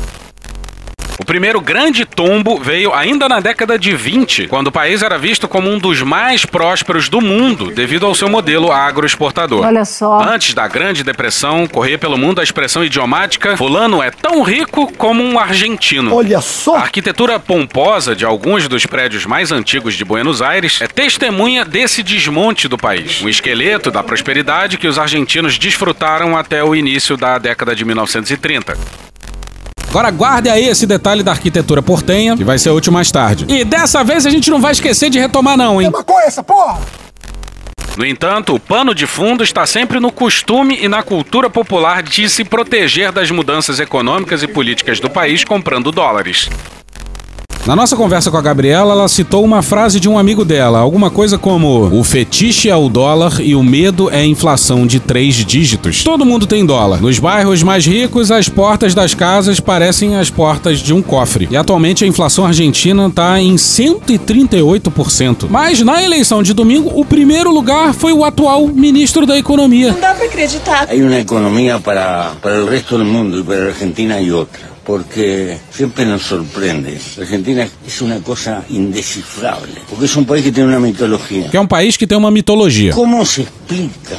[1.21, 5.49] O primeiro grande tombo veio ainda na década de 20, quando o país era visto
[5.49, 9.67] como um dos mais prósperos do mundo devido ao seu modelo agroexportador.
[9.67, 10.21] Olha só.
[10.23, 15.21] Antes da Grande Depressão, corria pelo mundo a expressão idiomática: Fulano é tão rico como
[15.21, 16.15] um argentino.
[16.15, 16.77] Olha só.
[16.77, 22.01] A arquitetura pomposa de alguns dos prédios mais antigos de Buenos Aires é testemunha desse
[22.01, 23.21] desmonte do país.
[23.23, 29.08] Um esqueleto da prosperidade que os argentinos desfrutaram até o início da década de 1930.
[29.89, 33.47] Agora guarde aí esse detalhe da arquitetura portenha, que vai ser útil mais tarde.
[33.49, 35.89] E dessa vez a gente não vai esquecer de retomar não, hein?
[35.89, 36.79] É maconha essa porra!
[37.97, 42.29] No entanto, o pano de fundo está sempre no costume e na cultura popular de
[42.31, 46.49] se proteger das mudanças econômicas e políticas do país comprando dólares.
[47.69, 51.11] Na nossa conversa com a Gabriela, ela citou uma frase de um amigo dela, alguma
[51.11, 55.35] coisa como: O fetiche é o dólar e o medo é a inflação de três
[55.35, 56.03] dígitos.
[56.03, 57.03] Todo mundo tem dólar.
[57.03, 61.47] Nos bairros mais ricos, as portas das casas parecem as portas de um cofre.
[61.51, 65.47] E atualmente a inflação argentina está em 138%.
[65.51, 69.93] Mas na eleição de domingo, o primeiro lugar foi o atual ministro da Economia.
[69.93, 70.87] Não dá pra acreditar.
[70.89, 74.68] Hay una economía para, para el resto del mundo y para la Argentina hay otra.
[74.89, 76.99] Porque siempre nos sorprende.
[77.19, 79.83] La Argentina es una cosa indescifrable.
[79.87, 81.51] Porque es un país que tiene una mitología.
[81.51, 82.95] Que é um país que tem uma mitologia.
[82.95, 84.17] ¿Cómo se explica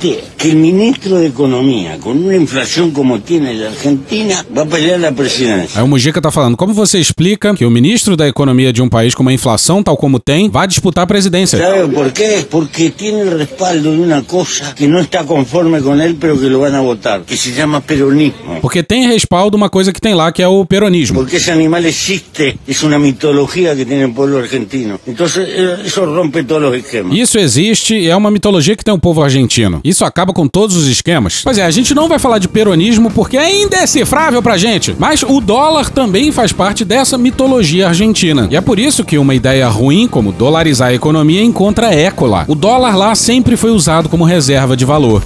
[0.00, 4.62] o existe que el ministro de Economía, con una inflación como tiene la Argentina, va
[4.62, 5.78] a pelear la presidencia.
[5.78, 8.88] Aí o Mujica tá falando, como você explica que o ministro da economia de um
[8.88, 11.58] país com uma inflação tal como tem, vai disputar a presidência?
[11.58, 12.46] ¿Sabe por qué?
[12.48, 16.48] Porque tiene el respaldo de una cosa que no está conforme con él, pero que
[16.48, 18.60] lo van a votar, que se llama peronismo.
[18.62, 21.18] Porque tem respaldo uma coisa que tem lá, que é o peronismo.
[21.18, 24.98] Porque ese animal existe, es una mitología que tiene el pueblo argentino.
[25.06, 27.14] Eh, eso rompe todos los esquemas.
[27.14, 29.80] Isso existe e é uma mitologia que tem o povo argentino.
[29.90, 31.40] Isso acaba com todos os esquemas.
[31.42, 34.94] Pois é, a gente não vai falar de peronismo porque é indecifrável pra gente.
[34.96, 38.46] Mas o dólar também faz parte dessa mitologia argentina.
[38.48, 42.44] E é por isso que uma ideia ruim como dolarizar a economia encontra eco lá.
[42.46, 45.24] O dólar lá sempre foi usado como reserva de valor.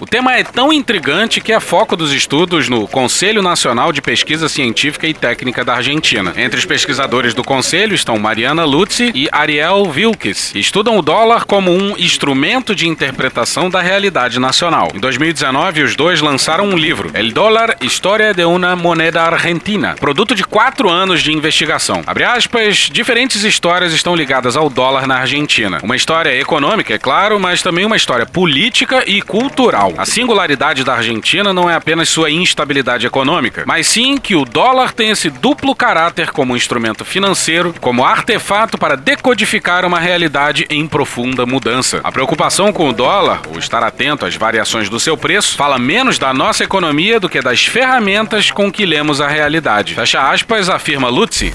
[0.00, 4.48] O tema é tão intrigante que é foco dos estudos no Conselho Nacional de Pesquisa
[4.48, 6.32] Científica e Técnica da Argentina.
[6.36, 11.72] Entre os pesquisadores do conselho estão Mariana Lutzi e Ariel Wilkes, estudam o dólar como
[11.72, 14.92] um instrumento de interpretação da realidade nacional.
[14.94, 20.32] Em 2019, os dois lançaram um livro, El Dólar, História de una Moneda Argentina, produto
[20.32, 22.04] de quatro anos de investigação.
[22.06, 25.80] Abre aspas, diferentes histórias estão ligadas ao dólar na Argentina.
[25.82, 29.87] Uma história econômica, é claro, mas também uma história política e cultural.
[29.96, 34.92] A singularidade da Argentina não é apenas sua instabilidade econômica, mas sim que o dólar
[34.92, 41.46] tem esse duplo caráter como instrumento financeiro, como artefato para decodificar uma realidade em profunda
[41.46, 42.00] mudança.
[42.04, 46.18] A preocupação com o dólar, ou estar atento às variações do seu preço, fala menos
[46.18, 49.94] da nossa economia do que das ferramentas com que lemos a realidade.
[49.94, 51.54] Fecha aspas, afirma Lutzi.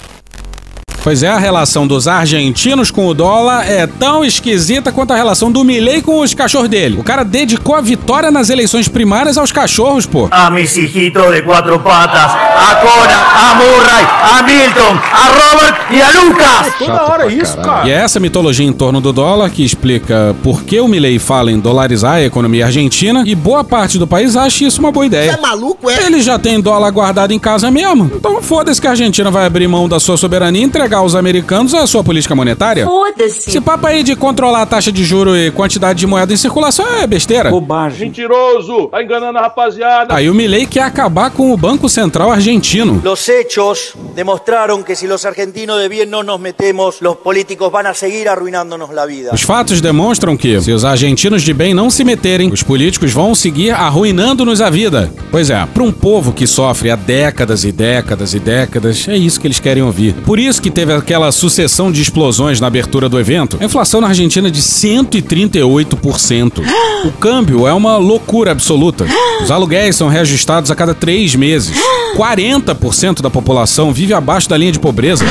[1.03, 5.51] Pois é, a relação dos argentinos com o dólar é tão esquisita quanto a relação
[5.51, 6.97] do Milley com os cachorros dele.
[6.97, 10.29] O cara dedicou a vitória nas eleições primárias aos cachorros, pô.
[10.31, 16.01] A mis hijitos de cuatro patas, a Cora, a Murray, a Milton, a Robert e
[16.01, 16.73] a Lucas.
[16.79, 17.85] Toda hora isso, cara.
[17.85, 21.51] E é essa mitologia em torno do dólar que explica por que o Milley fala
[21.51, 25.33] em dolarizar a economia argentina e boa parte do país acha isso uma boa ideia.
[25.33, 26.05] Você é maluco, é?
[26.05, 28.09] Ele já tem dólar guardado em casa mesmo.
[28.15, 31.73] Então foda-se que a Argentina vai abrir mão da sua soberania e entregar aos americanos
[31.73, 32.85] a sua política monetária.
[32.85, 33.49] Foda-se.
[33.49, 36.85] Esse papo aí de controlar a taxa de juro e quantidade de moeda em circulação
[37.01, 37.49] é besteira.
[37.49, 38.07] Bobagem.
[38.07, 40.13] Mentiroso, tá enganando a rapaziada.
[40.13, 43.01] Aí o Milley quer acabar com o Banco Central argentino.
[43.03, 47.87] Los hechos demostraron que si los argentinos de bien no nos metemos, los políticos van
[47.87, 49.31] a seguir arruinándonos la vida.
[49.33, 53.35] Os fatos demonstram que, se os argentinos de bem não se meterem, os políticos vão
[53.35, 55.11] seguir arruinando-nos a vida.
[55.31, 59.39] Pois é, para um povo que sofre há décadas e décadas e décadas, é isso
[59.39, 60.13] que eles querem ouvir.
[60.25, 63.57] Por isso que teve aquela sucessão de explosões na abertura do evento.
[63.61, 66.61] A inflação na Argentina é de 138%.
[67.05, 69.05] O câmbio é uma loucura absoluta.
[69.41, 71.73] Os aluguéis são reajustados a cada três meses.
[72.17, 75.23] 40% da população vive abaixo da linha de pobreza.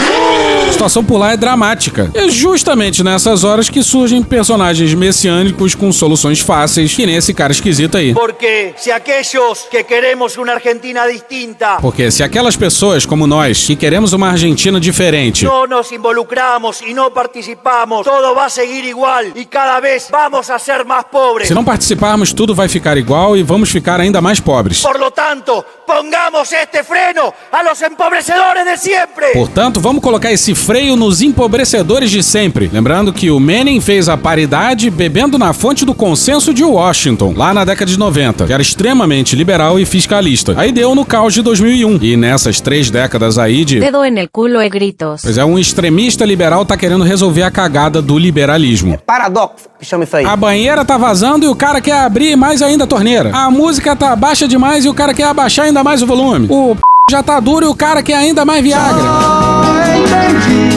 [0.72, 2.10] A situação por lá é dramática.
[2.14, 7.52] É justamente nessas horas que surgem personagens messiânicos com soluções fáceis, que nem esse cara
[7.52, 8.14] esquisito aí.
[8.14, 13.76] Porque si aquellos que queremos una Argentina distinta Porque se aquelas pessoas como nós, que
[13.76, 19.26] queremos uma Argentina diferente, no nos involucramos y no participamos, todo va a seguir igual
[19.36, 21.48] y cada vez vamos a ser más pobres.
[21.48, 24.80] se não participarmos, tudo vai ficar igual e vamos ficar ainda mais pobres.
[24.80, 29.26] Por lo tanto, pongamos este freno a los empobrecedores de siempre.
[29.34, 32.70] Portanto, vamos colocar esse freio nos empobrecedores de sempre.
[32.72, 37.52] Lembrando que o Menem fez a paridade bebendo na fonte do consenso de Washington, lá
[37.52, 40.54] na década de 90, que era extremamente liberal e fiscalista.
[40.56, 41.98] Aí deu no caos de 2001.
[42.02, 43.80] E nessas três décadas aí de.
[43.80, 45.22] Dedo en el culo e gritos.
[45.22, 48.98] Pois é, um extremista liberal tá querendo resolver a cagada do liberalismo.
[49.06, 50.24] Paradoxo, que chama isso aí.
[50.24, 53.30] A banheira tá vazando e o cara quer abrir mais ainda a torneira.
[53.34, 56.46] A música tá baixa demais e o cara quer abaixar ainda mais o volume.
[56.50, 56.80] O p...
[57.10, 59.02] já tá duro e o cara quer ainda mais Viagra.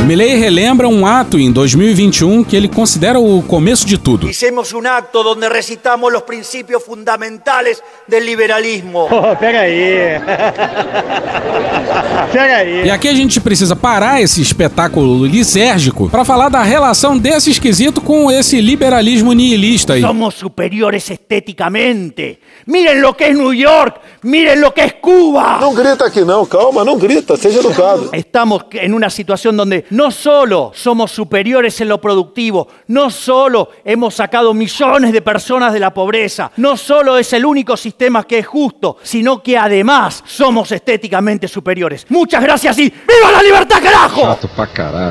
[0.06, 4.30] Milley relembra um ato em 2021 que ele considera o começo de tudo.
[4.30, 9.08] Hicimos un acto donde recitamos los principios fundamentales del liberalismo.
[9.08, 10.20] Pô, pega aí.
[12.32, 12.86] pega aí.
[12.86, 18.02] E aqui a gente precisa parar esse espetáculo lisérgico para falar da relação desse esquisito
[18.02, 20.02] com esse liberalismo nihilista aí.
[20.02, 22.40] Somos superiores estéticamente.
[22.68, 25.60] Miren lo que es New York, miren lo que es Cuba.
[25.62, 28.10] Não grita aqui não, calma, não grita, seja educado.
[28.14, 34.16] Estamos en una situación donde no solo somos superiores en lo productivo, no solo hemos
[34.16, 38.48] sacado millones de personas de la pobreza, no solo es el único sistema que es
[38.48, 42.06] justo, sino que además somos estéticamente superiores.
[42.10, 44.38] Muchas gracias y ¡viva la libertad, carajo!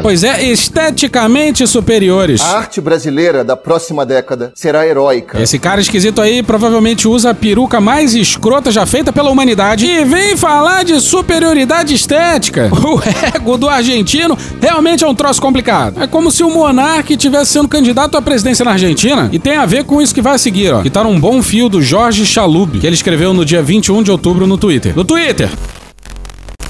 [0.02, 2.40] Pois é, esteticamente superiores.
[2.40, 5.40] A arte brasileira da próxima década será heróica.
[5.40, 10.04] Esse cara esquisito aí provavelmente usa a peruca mais escrota já feita pela humanidade e
[10.04, 12.70] vem falar de superioridade estética.
[12.84, 13.00] O
[13.34, 16.02] ego do argentino Realmente é um troço complicado.
[16.02, 19.28] É como se o monarca estivesse sendo candidato à presidência na Argentina.
[19.32, 20.82] E tem a ver com isso que vai seguir, ó.
[20.82, 24.10] Que tá num bom fio do Jorge Chalub, que ele escreveu no dia 21 de
[24.10, 24.94] outubro no Twitter.
[24.96, 25.50] No Twitter!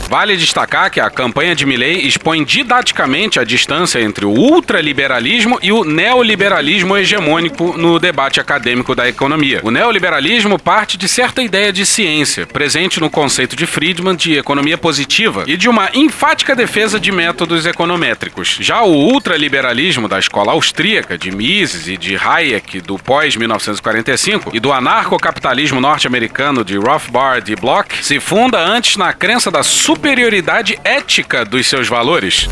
[0.08, 5.72] Vale destacar que a campanha de Milley expõe didaticamente a distância entre o ultraliberalismo e
[5.72, 9.60] o neoliberalismo hegemônico no debate acadêmico da economia.
[9.62, 14.76] O neoliberalismo parte de certa ideia de ciência, presente no conceito de Friedman de economia
[14.76, 18.58] positiva e de uma enfática defesa de métodos econométricos.
[18.60, 24.72] Já o ultraliberalismo da escola austríaca de Mises e de Hayek do pós-1945 e do
[24.72, 29.62] anarcocapitalismo norte-americano de Rothbard e Bloch se funda antes na crença da
[29.94, 32.48] superioridade ética dos seus valores.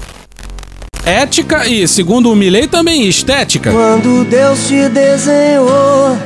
[1.04, 3.72] Ética e, segundo o Milley, também estética.
[3.72, 6.16] Quando Deus te desenhou,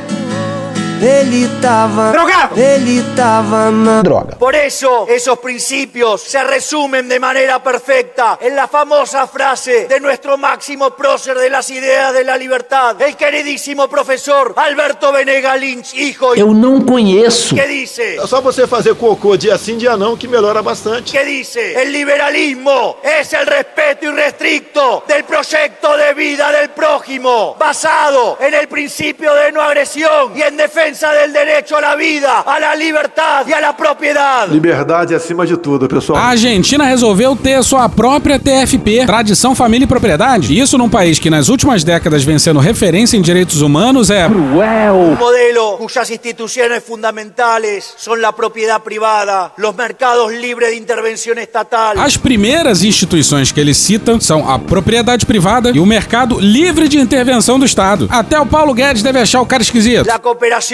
[1.01, 2.11] ele tava.
[2.11, 2.59] Drogado!
[2.59, 4.35] Ele tava na droga.
[4.37, 10.37] Por eso, esos principios se resumen de manera perfecta en la famosa frase de nuestro
[10.37, 16.35] máximo prócer de las ideas de la libertad, el queridísimo profesor Alberto Venega Lynch, hijo.
[16.35, 17.55] Eu não conheço.
[17.55, 18.17] ¿Qué dice?
[18.17, 21.11] É só você fazer cocô dia sim, dia não, que melhora bastante.
[21.11, 21.79] ¿Qué dice?
[21.81, 28.67] El liberalismo es el respeto irrestricto del proyecto de vida del prójimo, basado en el
[28.67, 33.45] principio de no agresión y en defensa del derecho a la vida, a la libertad
[33.47, 34.47] y a la propiedad.
[34.49, 36.17] Liberdade acima de tudo, pessoal.
[36.17, 40.53] A Argentina resolveu ter sua própria TFP, Tradição, Família e Propriedade.
[40.53, 44.27] E isso num país que nas últimas décadas vem sendo referência em direitos humanos é
[44.27, 51.99] Un modelo cuyas instituciones fundamentales son la propiedad privada, los mercados libres de intervención estatal,
[51.99, 56.97] As primeiras instituições que ele cita são a propriedade privada e o mercado livre de
[56.99, 58.07] intervenção do Estado.
[58.09, 60.07] Até o Paulo Guedes deve achar o cara esquisito.
[60.07, 60.19] la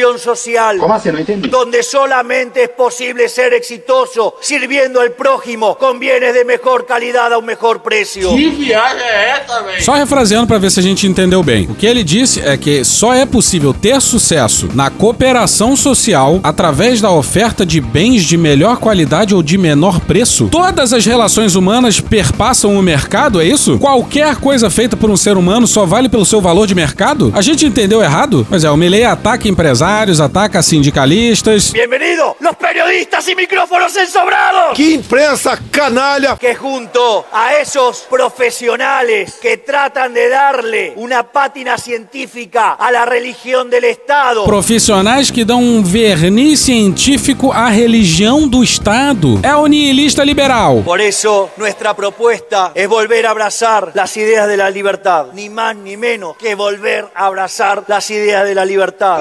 [0.04, 1.12] cooperación social, ¿Cómo así?
[1.12, 1.50] No entendí.
[1.50, 7.38] donde solamente es posible ser exitoso sirviendo al prójimo con bienes de mejor calidad a
[7.38, 8.36] un mejor precio.
[8.36, 9.84] viagem é essa, velho?
[9.84, 11.68] Só refraseando para ver se a gente entendeu bem.
[11.70, 17.00] O que ele disse é que só é possível ter sucesso na cooperação social através
[17.02, 20.48] da oferta de bens de melhor qualidade ou de menor preço.
[20.50, 23.78] Todas as relações humanas perpassam o mercado, é isso?
[23.80, 27.32] Qualquer coisa feita por um ser humano só vale pelo seu valor de mercado?
[27.36, 28.46] A gente entendeu errado?
[28.50, 29.48] Pois é, o Milley ataca
[29.94, 31.72] empresários, ataca sindicalistas.
[31.72, 34.76] Bienvenido, los periodistas y micrófonos ensobrados.
[34.76, 36.36] Que imprensa canalha!
[36.38, 43.70] que junto a esos profesionales que tratan de darle una pátina científica a la religión
[43.70, 49.40] del Estado, Profissionais que dão um verniz científico à religião do Estado.
[49.44, 50.82] É o niilista liberal.
[50.84, 55.76] Por eso nuestra propuesta es volver a abrazar las ideas de la libertad, ni más
[55.76, 59.20] ni menos que volver a abrazar las ideas de la libertad.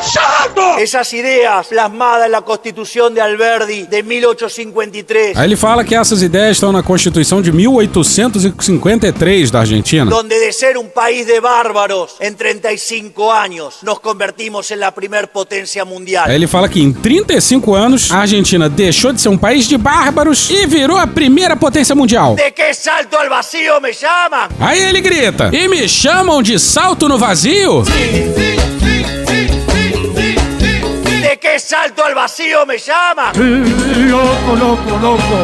[0.00, 0.78] Chato!
[0.78, 6.22] Esas ideas plasmadas en la Constitución de Alberdi de 1853, Aí ele fala que essas
[6.22, 10.08] ideias estão na Constituição de 1853 da Argentina.
[10.10, 15.28] donde de ser un país de bárbaros en 35 años nos convertimos en la primer
[15.28, 16.26] potencia mundial.
[16.28, 19.76] Aí ele fala que em 35 anos a Argentina deixou de ser um país de
[19.76, 22.36] bárbaros e virou a primeira potência mundial.
[22.36, 24.48] ¿De qué salto al vacío me llaman?
[24.60, 27.82] Aí ele grita: E me chamam de salto no vazio?
[31.28, 33.34] ¿De qué salto al vacío me llaman?
[33.36, 35.36] Loco, loco, loco,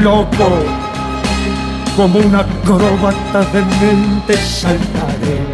[0.00, 0.64] loco.
[1.94, 5.47] Como una acróbata de mente saltaré.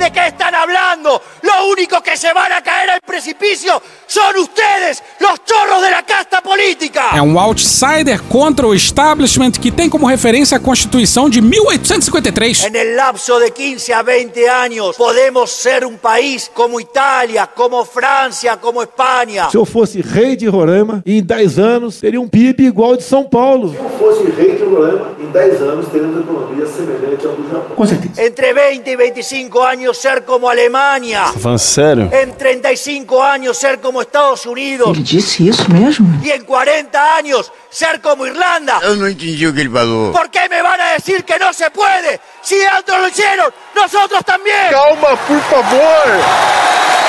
[0.00, 1.20] ¿De qué están hablando?
[1.42, 6.02] Lo único que se van a caer al precipicio son ustedes, los chorros de la
[6.02, 7.10] casta política.
[7.14, 12.64] É um outsider contra o establishment que tem como referência a Constituição de 1853.
[12.64, 17.84] En el lapso de 15 a 20 años podemos ser un país como Italia, como
[17.84, 19.50] Francia, como España.
[19.50, 23.02] Se eu fosse rei de Roraima, em 10 anos teria um PIB igual ao de
[23.02, 23.74] São Paulo.
[23.74, 27.76] Se eu fosse rei de Roraima, em 10 anos teríamos economia semelhante ao do Japão.
[27.76, 28.24] Com certeza.
[28.24, 31.32] Entre 20 y 25 años ser como Alemania.
[31.40, 32.10] Falando sério?
[32.12, 34.88] En 35 años ser como Estados Unidos.
[34.88, 36.20] Ele disse isso mesmo?
[36.22, 38.78] Y en 40 años ser como Irlanda.
[38.82, 40.12] Eu não entendi o que ele falou.
[40.12, 42.20] ¿Por qué me van a decir que no se puede?
[42.42, 44.70] Si otros lo hicieron, nosotros también.
[44.70, 46.99] Calma, por favor!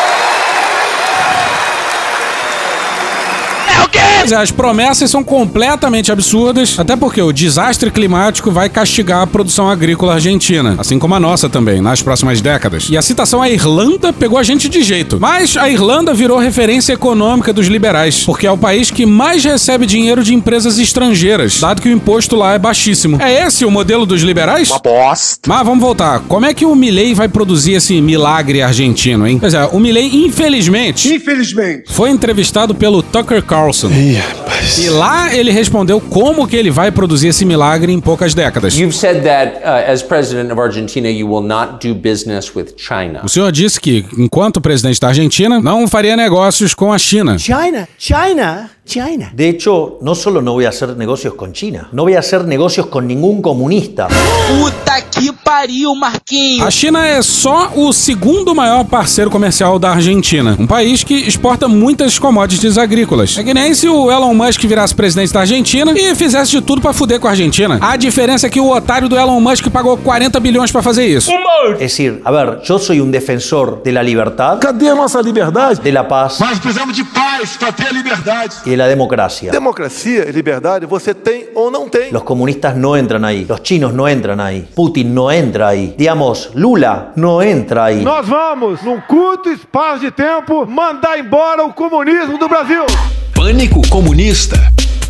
[3.92, 4.00] ¿Es o qué?
[4.22, 9.28] Pois é, as promessas são completamente absurdas, até porque o desastre climático vai castigar a
[9.28, 12.88] produção agrícola argentina, assim como a nossa também, nas próximas décadas.
[12.90, 15.18] E a citação à Irlanda pegou a gente de jeito.
[15.20, 19.86] Mas a Irlanda virou referência econômica dos liberais, porque é o país que mais recebe
[19.88, 23.18] dinheiro de empresas estrangeiras, dado que o imposto lá é baixíssimo.
[23.20, 24.70] É esse o modelo dos liberais?
[24.70, 25.40] Uma bosta.
[25.48, 26.20] Mas vamos voltar.
[26.28, 29.40] Como é que o Milley vai produzir esse milagre argentino, hein?
[29.40, 31.92] Pois é, o Milley, infelizmente, Infelizmente.
[31.92, 33.81] foi entrevistado pelo Tucker Carlson.
[33.90, 34.78] Ih, rapaz.
[34.78, 38.78] E lá ele respondeu como que ele vai produzir esse milagre em poucas décadas.
[38.78, 43.22] You've said that uh, as president of Argentina, you will not do business with China.
[43.24, 47.38] O senhor disse que, enquanto presidente da Argentina, não faria negócios com a China.
[47.38, 49.32] China, China, China.
[49.34, 52.46] De hecho, no solo no voy a hacer negocios con China, no voy a hacer
[52.46, 54.08] negocios con ningún comunista.
[54.08, 56.66] Puta que pariu, Marquinhos.
[56.66, 61.68] A China é só o segundo maior parceiro comercial da Argentina, um país que exporta
[61.68, 63.38] muitas commodities agrícolas.
[63.38, 66.82] É que nem se o Elon Musk virasse presidente da Argentina e fizesse de tudo
[66.82, 67.78] pra fuder com a Argentina.
[67.82, 71.30] A diferença é que o otário do Elon Musk pagou 40 bilhões pra fazer isso.
[71.74, 75.82] Es decir, a ver, yo soy un defensor de la libertad, Cadê a nossa liberdade?
[75.82, 78.56] de la paz Nós precisamos de paz para ter a liberdade.
[78.64, 79.52] de la democracia.
[79.52, 82.10] Democracia e liberdade você tem ou não tem.
[82.10, 86.52] Los comunistas no entran ahí, los chinos no entran ahí, Putin no entra ahí, digamos,
[86.54, 88.04] Lula no entra ahí.
[88.04, 92.86] Nós vamos, num curto espaço de tempo, mandar embora o comunismo do Brasil.
[93.34, 94.58] Pânico comunista.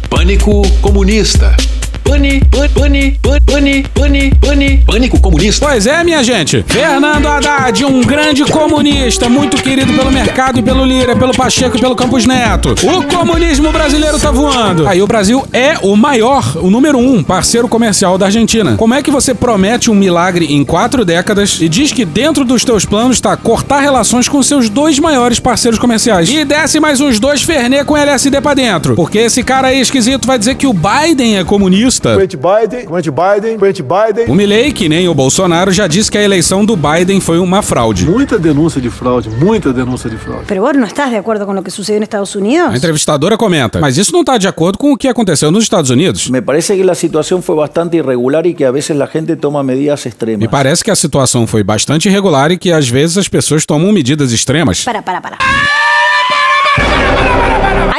[0.09, 1.55] Pânico comunista.
[4.85, 5.65] Pânico comunista.
[5.65, 6.63] Pois é, minha gente.
[6.67, 11.79] Fernando Haddad, um grande comunista, muito querido pelo mercado e pelo Lira, pelo Pacheco e
[11.79, 12.75] pelo Campos Neto.
[12.83, 14.87] O comunismo brasileiro tá voando.
[14.87, 18.75] Aí o Brasil é o maior, o número um parceiro comercial da Argentina.
[18.75, 22.65] Como é que você promete um milagre em quatro décadas e diz que dentro dos
[22.65, 26.29] teus planos está cortar relações com seus dois maiores parceiros comerciais?
[26.29, 28.95] E desce mais uns dois Fernet com LSD pra dentro.
[28.95, 32.00] Porque esse cara aí esquisito vai dizer que o Biden é comunista.
[32.01, 34.25] Presidente Biden, presidente Biden, presidente Biden.
[34.29, 37.61] O Milley, que nem o Bolsonaro, já disse que a eleição do Biden foi uma
[37.61, 38.05] fraude.
[38.05, 40.45] Muita denúncia de fraude, muita denúncia de fraude.
[40.47, 42.73] Pero vos no estás de acuerdo con lo que sucedió en Estados Unidos?
[42.73, 45.89] A entrevistadora comenta, mas isso não está de acordo com o que aconteceu nos Estados
[45.89, 46.29] Unidos.
[46.29, 49.63] Me parece que la situación fue bastante irregular y que a veces la gente toma
[49.63, 50.39] medidas extremas.
[50.39, 53.91] Me parece que a situação foi bastante irregular e que às vezes as pessoas tomam
[53.91, 54.83] medidas extremas.
[54.83, 55.37] Para, para, para.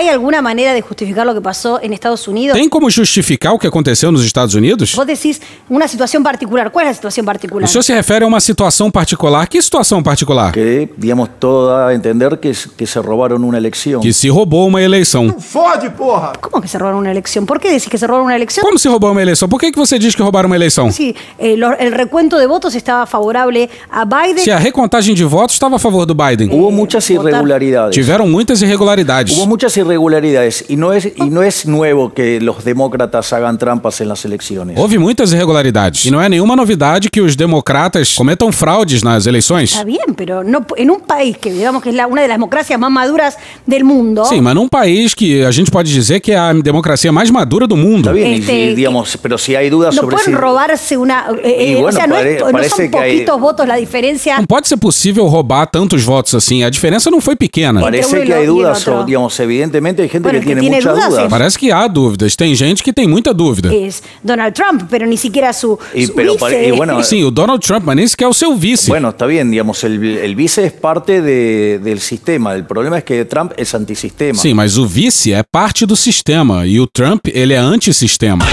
[0.02, 2.56] ¿Hay alguna manera de justificar lo que pasó en Estados Unidos?
[2.56, 4.96] Tem como justificar o que aconteceu nos Estados Unidos?
[4.96, 6.72] Vos decís una situación particular.
[6.72, 7.68] ¿Cuál es la situación particular?
[7.68, 9.46] O senhor se refere a uma situação particular?
[9.46, 10.50] Que situação particular?
[10.50, 14.00] Que, digamos, todo da a entender que, que se robaron una elección.
[14.00, 15.36] Que se roubou uma eleição.
[15.38, 16.32] Fode, porra!
[16.40, 17.46] ¿Cómo que se robaron una elección?
[17.46, 18.64] ¿Por qué decís que se robaron una elección?
[18.64, 19.48] Como se roubou uma eleição?
[19.48, 20.90] Por que, que você diz que roubaram uma eleição?
[20.90, 24.42] Sí, eh, el recuento de votos estaba favorable a Biden.
[24.42, 26.50] Se a recontagem de votos estava a favor do Biden.
[26.50, 27.94] Hubo muchas irregularidades.
[27.94, 29.11] Tiveram muitas irregularidades.
[29.36, 34.00] Hubo muchas irregularidades y no es y no es nuevo que los demócratas hagan trampas
[34.00, 34.78] en las elecciones.
[34.78, 36.04] Houve muitas irregularidades.
[36.06, 39.72] E não é nenhuma novidade que os democratas cometam fraudes nas eleições.
[39.72, 42.36] Está bien, pero no, en un país que digamos que es la- una de las
[42.36, 43.36] democracias más maduras
[43.66, 44.24] del mundo.
[44.24, 47.66] Sim, mas num país que a gente pode dizer que é a democracia mais madura
[47.66, 48.10] do mundo.
[48.10, 51.26] Está bien, Este, y, digamos, pero si hay dudas No sobre pueden si robarse una.
[51.42, 54.36] eh, eh, o bueno, sea, no, es- no son que hay- poquitos votos la diferencia.
[54.38, 56.62] Não pode ser possível roubar tantos votos assim.
[56.64, 57.80] A diferença não foi pequena.
[57.80, 60.92] parece que hay lo- y digamos, evidentemente hay gente Bueno, que el que tiene, tiene
[60.92, 61.30] muchas dudas dudas.
[61.30, 62.36] Parece que há dúvidas.
[62.36, 63.72] Tem gente que tem muita dúvida.
[63.72, 65.78] Es Donald Trump, pero ni siquiera su.
[65.94, 66.68] Y su pero vice.
[66.68, 68.88] y bueno, Sim, o Donald Trump, mas nem sequer o seu vice.
[68.90, 72.55] Bueno, está bien, digamos, el, el vice es parte de- del sistema.
[72.55, 74.38] El problema es que Trump es antisistema.
[74.38, 76.66] Sim, mas o vice é parte do sistema.
[76.66, 78.44] E o Trump, ele é antissistema.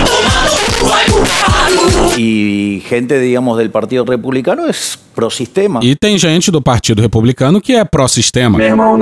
[2.18, 5.80] Y gente, digamos, del Partido Republicano es prosistema.
[5.84, 8.58] E tem gente do Partido Republicano que é pró-sistema.
[8.58, 8.98] Bueno,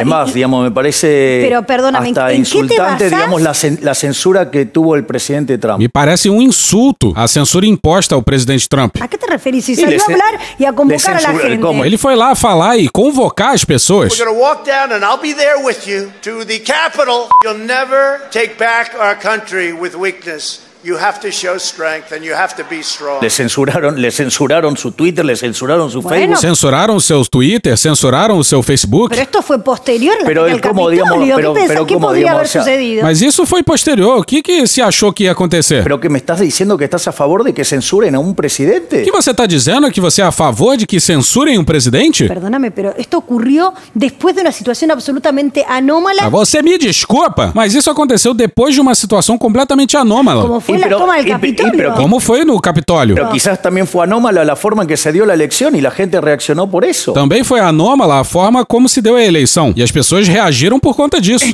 [0.00, 3.10] es más, y- digamos, me parece Pero, perdóname, hasta ¿en qué te insultante, basás?
[3.10, 5.78] digamos, la, la censura que tuvo el presidente Trump.
[5.78, 8.96] Me parece um insulto a censura imposta ao presidente Trump.
[9.00, 9.68] ¿A qué te referís?
[9.68, 11.60] Y salió le a hablar y a convocar a gente.
[11.60, 11.84] ¿cómo?
[11.84, 14.12] Ele foi lá falar e convocar as pessoas.
[14.18, 17.28] We're going to walk down and I'll be there with you to the Capitol.
[17.44, 20.66] You'll never take back our country with weakness.
[20.84, 23.20] You have to show strength and you have to be strong.
[23.20, 26.36] Le censuraron, le censuraron su Twitter, le censuraron su Bueno.
[26.36, 26.38] Facebook.
[26.40, 29.08] Censuraram o seu Twitter, censuraram o seu Facebook.
[29.10, 30.90] Pero esto fue posterior Pero ¿cómo, Capitolio.
[31.04, 31.68] digamos, ¿Qué pero- pensás?
[31.68, 33.02] pero ¿Qué cómo, podría digamos, haber o sea, sucedido?
[33.02, 34.18] Mas isso foi posterior.
[34.20, 35.82] O que, que se achou que ia acontecer?
[35.82, 39.02] Pero que me estás diciendo que estás a favor de que censuren a un presidente.
[39.02, 42.28] Que você está dizendo que você é a favor de que censurem um presidente?
[42.28, 47.74] Perdóname, pero esto ocurrió después de una situación absolutamente anómala, Ah, Você me desculpa, mas
[47.74, 50.42] isso aconteceu depois de uma situação completamente anômala.
[50.42, 51.72] como fue Y la pero- toma del y- y- Capitolio.
[51.76, 53.14] pero- Como foi no Capitólio.
[53.14, 55.90] Pero quizás también fue anómala la forma en que se dio la elección y la
[55.90, 57.12] gente reaccionó por eso.
[57.12, 59.72] Também foi anômala a forma como se deu a eleição.
[59.74, 61.46] E as pessoas reagiram por conta disso.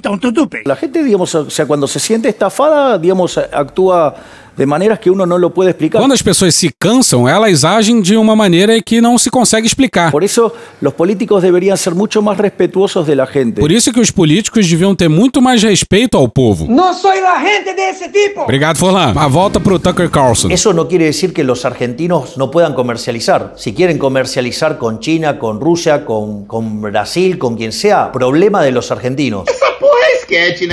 [0.64, 4.14] La gente, digamos, o sea, cuando se siente estafada, digamos, actúa
[4.56, 6.00] de maneras que uno no lo puede explicar.
[6.00, 10.10] Quando as pessoas se cansam, elas agem de uma maneira que não se consegue explicar.
[10.10, 13.60] Por eso los políticos deberían ser mucho más respetuosos de la gente.
[13.60, 16.66] Por isso que os políticos deviam ter muito mais respeito ao povo.
[16.68, 18.42] No soy la gente de ese tipo.
[18.42, 19.14] Obrigado, Forlan.
[19.16, 20.50] A volta pro Tucker Carlson.
[20.50, 23.54] Eso no quiere decir que los argentinos no puedan comercializar.
[23.56, 28.72] Si quieren comercializar con China, con Rusia, con, con Brasil, con quien sea, problema de
[28.72, 29.44] los argentinos.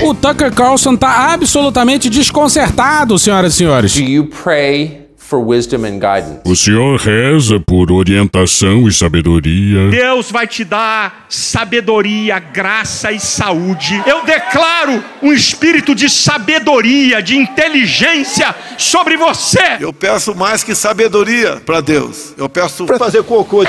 [0.03, 3.70] O Tucker Carlson tá absolutamente desconcertado, senhoras e senhores.
[3.71, 6.41] Do you pray for wisdom and guidance?
[6.43, 9.87] O senhor reza por orientação e sabedoria.
[9.89, 14.03] Deus vai te dar sabedoria, graça e saúde.
[14.05, 19.77] Eu declaro um espírito de sabedoria, de inteligência sobre você.
[19.79, 22.33] Eu peço mais que sabedoria para Deus.
[22.37, 23.63] Eu peço para fazer cocô.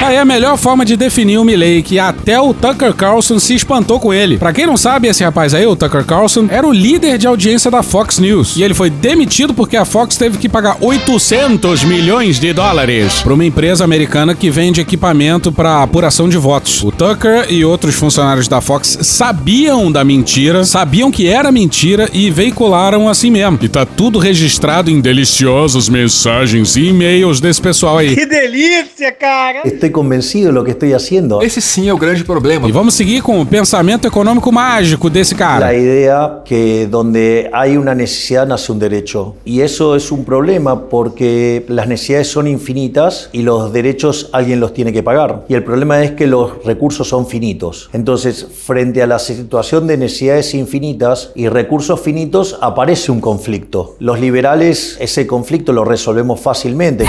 [0.00, 3.98] Aí a melhor forma de definir o Milley, que até o Tucker Carlson se espantou
[3.98, 4.38] com ele.
[4.38, 7.68] Pra quem não sabe, esse rapaz aí, o Tucker Carlson, era o líder de audiência
[7.68, 8.56] da Fox News.
[8.56, 13.34] E ele foi demitido porque a Fox teve que pagar 800 milhões de dólares pra
[13.34, 16.82] uma empresa americana que vende equipamento para apuração de votos.
[16.84, 22.30] O Tucker e outros funcionários da Fox sabiam da mentira, sabiam que era mentira e
[22.30, 23.58] veicularam assim mesmo.
[23.60, 28.14] E tá tudo registrado em deliciosas mensagens e e-mails desse pessoal aí.
[28.14, 29.62] Que delícia, cara!
[29.88, 31.42] Estoy convencido de lo que estoy haciendo.
[31.42, 32.68] Esse sim é o grande problema.
[32.68, 35.66] E vamos seguir com o pensamento econômico mágico desse cara.
[35.66, 39.36] La idea que donde hay una necesidad nace un derecho.
[39.46, 44.74] Y eso es un problema porque las necesidades son infinitas y los derechos alguien los
[44.74, 45.46] tiene que pagar.
[45.48, 47.88] Y el problema es que los recursos son finitos.
[47.94, 53.96] Entonces, frente a la situación de necesidades infinitas y recursos finitos, aparece un conflicto.
[54.00, 57.06] Los liberales ese conflicto lo resolvemos fácilmente.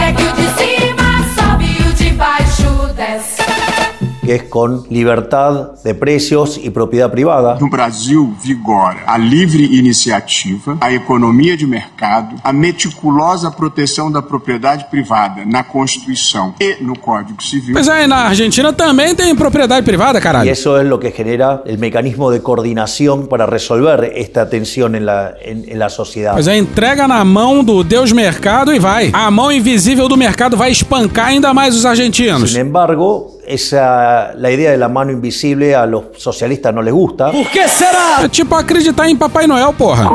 [4.30, 7.58] Que es con libertad de precios y propiedad privada.
[7.60, 14.86] No Brasil vigora a livre iniciativa, a economia de mercado, a meticulosa proteção da propriedade
[14.92, 17.74] privada na Constituição e no Código Civil.
[17.74, 20.48] Pois é, na Argentina também tem propriedade privada, caralho.
[20.48, 25.34] eso es lo que genera el mecanismo de coordinación para resolver esta tensión en la,
[25.42, 26.34] en, en la sociedad.
[26.34, 29.10] Pois é, entrega na mão do Deus Mercado e vai.
[29.12, 32.52] A mão invisível do mercado vai espancar ainda mais os argentinos.
[32.52, 37.32] Sin embargo, esa, la idea de la mano invisible a los socialistas no les gusta.
[37.32, 38.24] Por que será?
[38.24, 40.08] É tipo acreditar em Papai Noel, porra.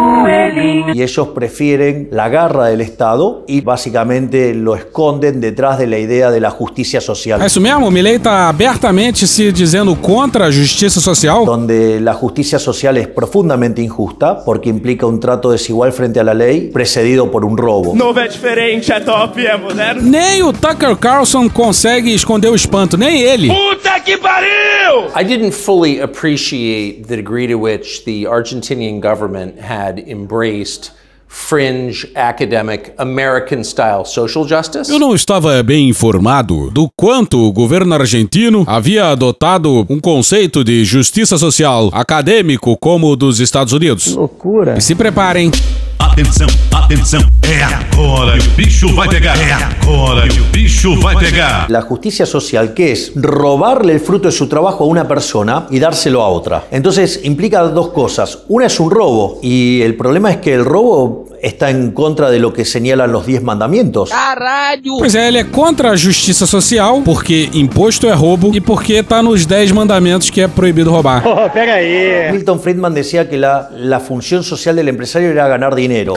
[0.95, 6.31] Y ellos prefieren la garra del Estado y básicamente lo esconden detrás de la idea
[6.31, 7.43] de la justicia social.
[7.43, 7.89] É isso mesmo?
[7.89, 11.45] O Milley tá abertamente se dizendo contra a justiça social.
[11.45, 16.35] Donde la justicia social es profundamente injusta porque implica un trato desigual frente a la
[16.35, 17.95] ley precedido por un robo.
[17.97, 20.03] Novo é diferente, é top, é moderno.
[20.03, 23.49] Nem o Tucker Carlson consegue esconder o espanto, nem ele.
[23.49, 25.11] Puta que pariu!
[25.15, 30.93] I didn't fully appreciate the degree to which the Argentinian government had embraced
[31.35, 34.91] fringe academic American style social justice.
[34.91, 40.85] Eu não estava bem informado do quanto o governo argentino havia adotado um conceito de
[40.85, 44.15] justiça social acadêmico como o dos Estados Unidos.
[44.15, 44.79] Loucura.
[44.79, 45.51] E se preparem.
[45.99, 49.37] Atenção, atenção, é agora que o bicho vai pegar.
[49.37, 51.67] É agora que o bicho vai pegar.
[51.69, 55.79] La justicia social, que es robarle el fruto de su trabajo a una persona y
[55.79, 56.67] dárselo a otra.
[56.71, 58.41] Entonces implica dos cosas.
[58.49, 62.39] Una es un robo y el problema es que el robo está en contra de
[62.39, 64.11] lo que señalan los diez mandamientos.
[64.11, 64.97] Caralho!
[64.99, 69.23] Pois é, ele é contra a justiça social, porque imposto é roubo e porque tá
[69.23, 71.23] nos 10 mandamentos que é proibido roubar.
[71.23, 72.33] Pô, pega aí.
[72.33, 76.15] Milton Friedman decía que la, la función social del empresario era ganar dinero.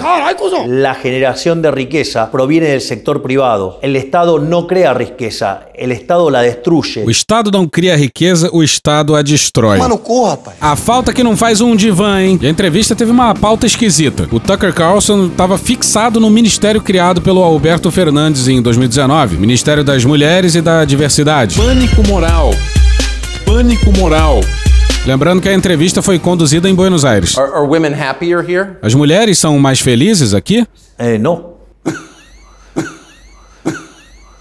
[0.67, 3.79] La generación de riqueza proviene del sector privado.
[3.81, 7.03] El Estado no crea riqueza, el Estado la destruye.
[7.05, 9.77] O Estado não cria riqueza, o Estado a destrói.
[9.77, 10.57] Mano, corra, rapaz.
[10.61, 12.39] A falta que não faz um divã, hein?
[12.41, 14.27] E a entrevista teve uma pauta esquisita.
[14.31, 20.05] O Tucker Carlson estava fixado no ministério criado pelo Alberto Fernandes em 2019, Ministério das
[20.05, 21.57] Mulheres e da Diversidade.
[21.57, 22.51] Pânico moral.
[23.43, 24.41] Pânico moral.
[25.05, 27.37] Lembrando que a entrevista foi conduzida em Buenos Aires.
[27.37, 28.77] Are, are women happier here?
[28.81, 30.65] As mulheres são mais felizes aqui?
[30.99, 31.56] Eh, no.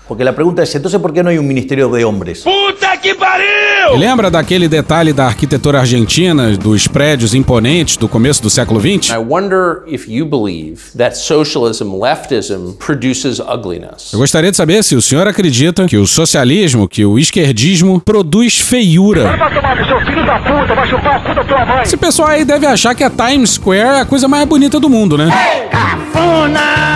[0.09, 2.45] Porque la pregunta es, entonces, ¿por qué no hay un ministerio de hombres?
[2.45, 3.99] Puta que E pariu!
[3.99, 9.11] lembra daquele detalhe da arquitetura argentina, dos prédios imponentes do começo do século XX?
[9.11, 14.13] I wonder if you believe that socialism, leftism, produces ugliness.
[14.13, 18.59] Eu gostaria de saber se o senhor acredita que o socialismo, que o esquerdismo produz
[18.61, 19.37] feiura.
[19.37, 21.83] Vai tomar no seu filho da puta, vai chupar a puta da tua mãe.
[21.83, 24.89] Esse pessoal aí deve achar que a Times Square é a coisa mais bonita do
[24.89, 25.29] mundo, né?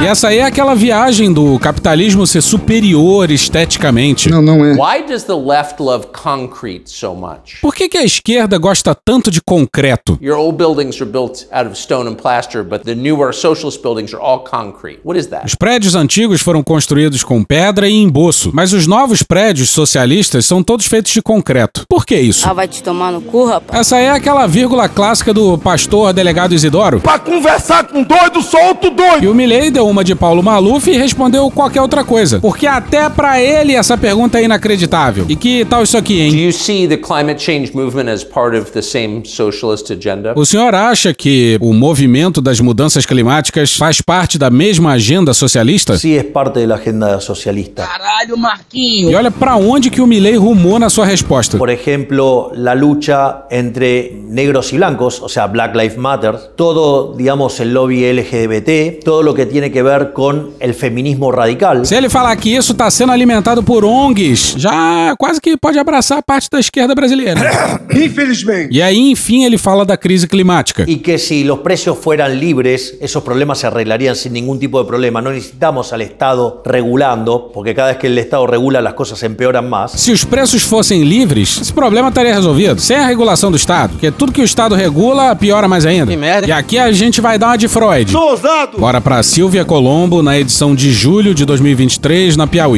[0.03, 4.29] E essa aí é aquela viagem do capitalismo ser superior superior esteticamente.
[4.29, 4.73] Não, não é.
[4.73, 7.61] Why does the left love concrete so much?
[7.63, 10.19] Por que, que a esquerda gosta tanto de concreto?
[10.21, 14.13] Your old buildings are built out of stone and plaster, but the newer socialist buildings
[14.13, 15.01] are all concrete.
[15.05, 15.47] What is that?
[15.47, 20.63] Os prédios antigos foram construídos com pedra e emboço, mas os novos prédios socialistas são
[20.63, 21.85] todos feitos de concreto.
[21.89, 22.49] Por que isso?
[22.49, 23.81] Ah, vai te tomar no cu, rapaz.
[23.81, 27.01] Essa é aquela vírgula clássica do pastor delegado Isidoro.
[27.01, 29.25] Pra conversar com doido, solto doido.
[29.25, 32.41] E o Milley deu uma de Paulo Maluf e respondeu qualquer outra coisa.
[32.41, 35.25] Porque até pra ele essa pergunta é inacreditável.
[35.29, 36.45] E que tal isso aqui, Do hein?
[36.47, 40.33] you see the climate change movement as part of the same socialist agenda?
[40.37, 45.97] O senhor acha que o movimento das mudanças climáticas faz parte da mesma agenda socialista?
[45.97, 47.87] Sí, es parte de la agenda socialista.
[47.87, 49.11] Caralho, Marquinho.
[49.11, 51.57] E olha pra onde que o Milley rumou na sua resposta.
[51.59, 57.61] Por ejemplo, la lucha entre negros y blancos, o sea, Black Lives Matter, todo, digamos,
[57.61, 61.85] el lobby LGBT, todo lo que tiene que ver con el feminismo radical.
[61.87, 66.17] Se ele falar que isso está sendo alimentado por ONGs, já quase que pode abraçar
[66.17, 67.39] a parte da esquerda brasileira.
[67.95, 68.75] Infelizmente.
[68.75, 70.85] E aí, enfim, ele fala da crise climática.
[70.87, 74.89] Y que si los precios fueran libres, esos problemas se arreglarían sin ningún tipo de
[74.89, 75.21] problema.
[75.21, 79.69] No necesitamos al Estado regulando, porque cada vez que el Estado regula las cosas empeoran
[79.69, 79.93] más.
[79.93, 82.81] Se os preços fossem livres, esse problema estaria resolvido.
[82.81, 83.91] Sem a regulação do Estado.
[83.91, 86.11] Porque tudo que o Estado regula, piora mais ainda.
[86.11, 86.49] Que merda.
[86.49, 88.11] E aqui a gente vai dar uma de Freud.
[88.11, 88.79] Sou ousado.
[88.79, 92.70] Bora pra Silvia Colombo na edição de julho de 2023 na Piauí.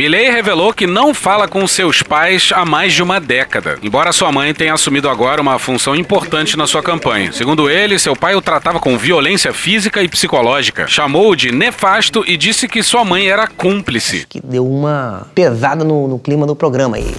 [0.00, 4.32] Milley revelou que não fala com seus pais há mais de uma década, embora sua
[4.32, 7.32] mãe tenha assumido agora uma função importante na sua campanha.
[7.32, 12.36] Segundo ele, seu pai o tratava com violência física e psicológica, chamou-o de nefasto e
[12.36, 14.26] disse que sua mãe era cúmplice.
[14.26, 17.14] Que deu uma pesada no, no clima do programa aí.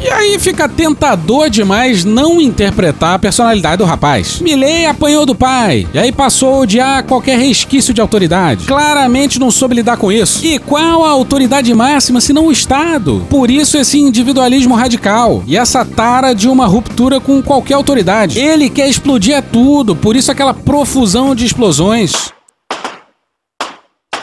[0.00, 4.40] E aí fica tentador demais não interpretar a personalidade do rapaz.
[4.40, 8.64] Milley apanhou do pai, e aí passou a odiar qualquer resquício de autoridade.
[8.66, 10.44] Claramente não soube lidar com isso.
[10.46, 13.26] E qual a autoridade máxima se não o Estado?
[13.28, 18.38] Por isso esse individualismo radical e essa tara de uma ruptura com qualquer autoridade.
[18.38, 22.37] Ele quer explodir tudo, por isso aquela profusão de explosões.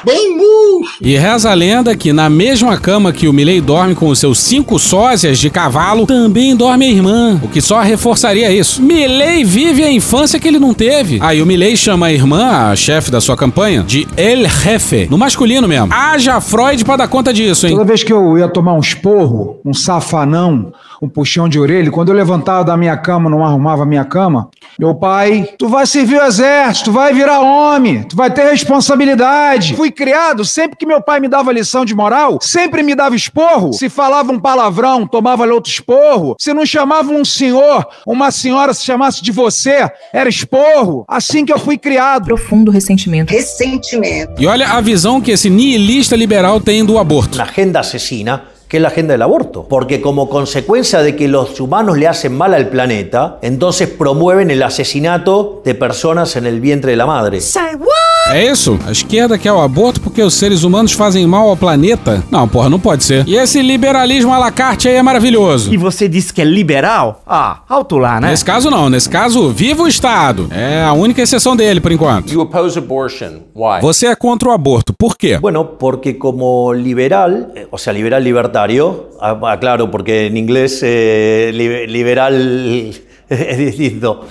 [0.06, 0.98] Bem murcho.
[1.02, 4.40] E reza a lenda que na mesma cama que o Milley dorme com os seus
[4.40, 8.82] cinco sósias de cavalo, também dorme a irmã, o que só reforçaria isso.
[8.82, 11.18] Milley vive a infância que ele não teve.
[11.22, 15.18] Aí o Milley chama a irmã, a chefe da sua campanha, de El Jefe, no
[15.18, 15.92] masculino mesmo.
[15.92, 17.74] Haja Freud pra dar conta disso, hein?
[17.74, 22.10] Toda vez que eu ia tomar um esporro, um safanão, um puxão de orelha, quando
[22.10, 24.50] eu levantava da minha cama, não arrumava a minha cama,
[24.80, 29.74] meu pai, tu vai servir o exército, tu vai virar homem, tu vai ter responsabilidade.
[29.76, 33.74] Fui criado, sempre que meu pai me dava lição de moral, sempre me dava esporro.
[33.74, 36.36] Se falava um palavrão, tomava outro esporro.
[36.40, 41.06] Se não chamava um senhor, uma senhora se chamasse de você, era esporro.
[41.08, 42.26] Assim que eu fui criado.
[42.26, 43.32] Profundo ressentimento.
[43.32, 44.34] Ressentimento.
[44.38, 47.38] E olha a visão que esse nihilista liberal tem do aborto.
[47.38, 49.68] La agenda asesina que es la agenda del aborto.
[49.68, 54.64] Porque como consecuencia de que los humanos le hacen mal al planeta, entonces promueven el
[54.64, 57.42] asesinato de personas en el vientre de la madre.
[58.32, 58.80] É isso?
[58.88, 62.24] A esquerda quer o aborto porque os seres humanos fazem mal ao planeta?
[62.32, 63.24] Não, porra, não pode ser.
[63.28, 65.72] E esse liberalismo à la carte aí é maravilhoso.
[65.72, 67.22] E você disse que é liberal?
[67.26, 68.32] Ah, alto lá, né?
[68.32, 70.50] Nesse caso não, nesse caso, viva o Estado.
[70.52, 72.34] É a única exceção dele por enquanto.
[72.34, 73.42] You oppose abortion.
[73.56, 73.80] Why?
[73.82, 75.38] Você é contra o aborto, por quê?
[75.38, 80.80] Bueno, porque como liberal, eh, o sea, liberal libertario, ah, ah, claro, porque en inglés
[80.84, 82.34] eh, li- liberal
[83.30, 84.26] es distinto.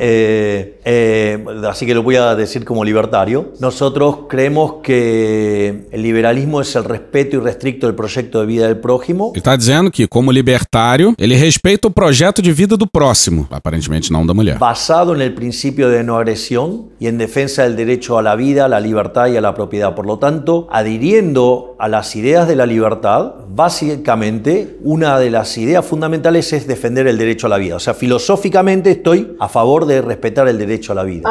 [0.00, 3.52] Eh, eh, así que lo voy a decir como libertario.
[3.60, 9.32] Nosotros creemos que el liberalismo es el respeto irrestricto del proyecto de vida del prójimo.
[9.34, 14.12] Ele tá dizendo que, como libertário, ele respeita o projeto de vida do próximo, aparentemente
[14.12, 14.58] não da mulher.
[14.58, 18.66] basado en el principio de no agresión y en defensa del derecho a la vida,
[18.66, 19.94] a la libertad y a la propiedad.
[19.94, 25.84] Por lo tanto, adhiriendo a las ideas de la libertad, básicamente una de las ideas
[25.84, 27.77] fundamentales es defender el derecho a la vida.
[27.78, 31.30] O sea, filosóficamente estoy a favor de respetar el derecho a la vida.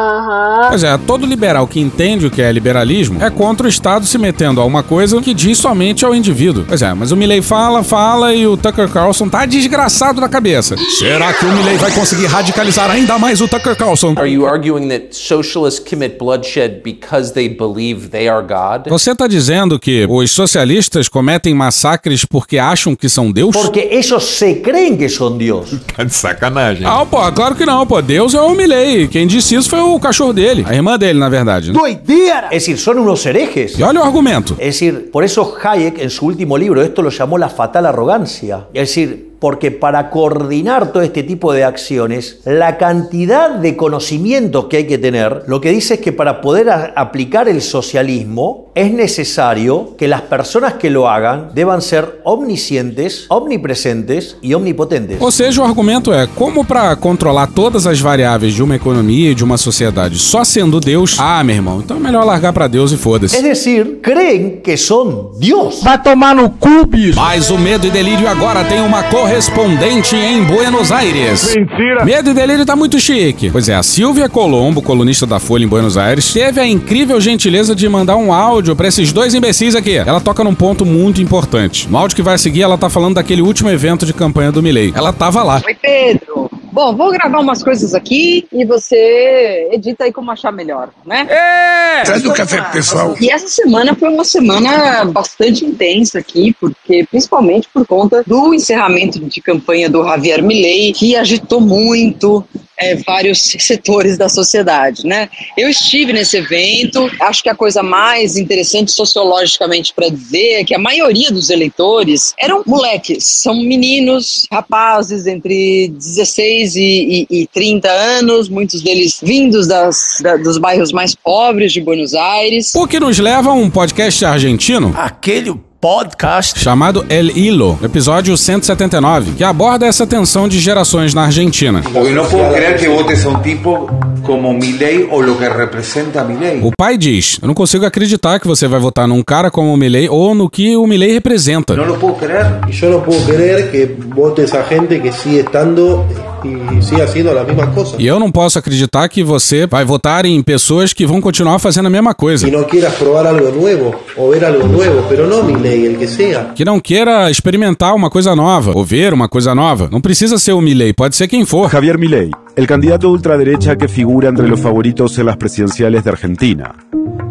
[0.70, 4.18] Pois é, todo liberal que entende o que é liberalismo é contra o Estado se
[4.18, 6.64] metendo a uma coisa que diz somente ao indivíduo.
[6.66, 10.78] Pois é, mas o Milley fala, fala e o Tucker Carlson tá desgraçado na cabeça.
[10.98, 14.16] Será que o Milley vai conseguir radicalizar ainda mais o Tucker Carlson?
[14.16, 18.88] Are you arguing that socialists commit bloodshed because they believe they are God?
[18.88, 23.54] Você tá dizendo que os socialistas cometem massacres porque acham que são Deus?
[23.54, 25.76] Porque ellos se creen que son Dios.
[25.93, 26.37] Tá de sacanagem.
[26.86, 28.02] Ah, pô, claro que não, pô.
[28.02, 29.08] Deus é o Milley.
[29.08, 30.66] Quem disse isso foi o cachorro dele.
[30.68, 31.72] A irmã dele, na verdade.
[31.72, 31.80] né?
[31.80, 32.48] ¡Doidera!
[32.52, 33.78] Es decir, son unos herejes.
[33.78, 34.54] E olha o argumento.
[34.60, 38.68] Es decir, por eso Hayek en su último libro esto lo llamó la fatal arrogancia.
[38.74, 44.78] Es decir, Porque para coordinar todo este tipo de acciones, la cantidad de conocimientos que
[44.78, 49.96] hay que tener, lo que dice es que para poder aplicar el socialismo es necesario
[49.98, 55.20] que las personas que lo hagan deban ser omniscientes, omnipresentes y omnipotentes.
[55.22, 59.36] Ou seja, o argumento é como pra controlar todas as variáveis de uma economia e
[59.36, 62.92] de uma sociedade só sendo Deus, ah, meu irmão, então é melhor largar pra Deus
[62.92, 63.36] e foda-se.
[63.36, 65.82] Es decir, creen que son Dios.
[65.84, 67.20] Vai tomar no cu, bicho!
[67.20, 71.54] Mas o Medo e Delírio agora tem uma correspondente em Buenos Aires.
[71.54, 72.06] Mentira!
[72.06, 73.50] Medo e Delírio tá muito chique.
[73.52, 77.76] Pois é, a Silvia Colombo, colunista da Folha em Buenos Aires, teve a incrível gentileza
[77.76, 79.98] de mandar um áudio pra esses dois imbecis aqui.
[79.98, 81.90] Ela toca num ponto muito importante.
[81.90, 84.94] No áudio que vai seguir, ela tá falando daquele último evento de campanha do Milley.
[84.96, 85.62] Ela tava lá.
[85.66, 86.37] Oi, Pedro.
[86.78, 91.26] Bom, vou gravar umas coisas aqui e você edita aí como achar melhor, né?
[91.28, 92.04] É!
[92.04, 93.16] Traz o café pro pessoal.
[93.20, 99.20] E essa semana foi uma semana bastante intensa aqui, porque principalmente por conta do encerramento
[99.20, 102.46] de campanha do Javier Milei, que agitou muito
[102.80, 105.30] é, vários setores da sociedade, né?
[105.58, 110.76] Eu estive nesse evento, acho que a coisa mais interessante sociologicamente para dizer é que
[110.76, 117.90] a maioria dos eleitores eram moleques, são meninos, rapazes entre 16 e, e, e 30
[117.90, 122.74] anos, muitos deles vindos das, da- dos bairros mais pobres de Buenos Aires.
[122.76, 124.94] O que nos leva a um podcast argentino.
[124.98, 131.82] Aquele podcast chamado El Hilo, episódio 179, que aborda essa tensão de gerações na Argentina.
[131.94, 133.88] Porque no puedo creer que votes a un tipo
[134.24, 136.62] como Milei o lo que representa Milei.
[136.64, 139.78] O pai diz: Eu não consigo acreditar que você vai votar num cara como o
[139.78, 141.76] Milley ou no que o Milley representa.
[141.76, 142.62] No lo puedo creer.
[142.70, 146.06] Yo no puedo creer que votes a gente que sigue estando
[146.44, 148.00] y sigue haciendo las mismas cosas.
[148.00, 151.88] E eu não posso acreditar que você vai votar em pessoas que vão continuar fazendo
[151.88, 152.48] a mesma coisa.
[152.48, 155.98] Y no quieras probar algo nuevo o ver algo nuevo, pero no mi ley, el
[155.98, 156.52] que sea.
[156.56, 159.90] Que não queira experimentar uma coisa nova ou ver uma coisa nova.
[159.92, 161.70] Não precisa ser o Milley, pode ser quem for.
[161.70, 166.76] Javier Milei, el candidato ultraderecha que figura entre los favoritos en las presidenciales de Argentina.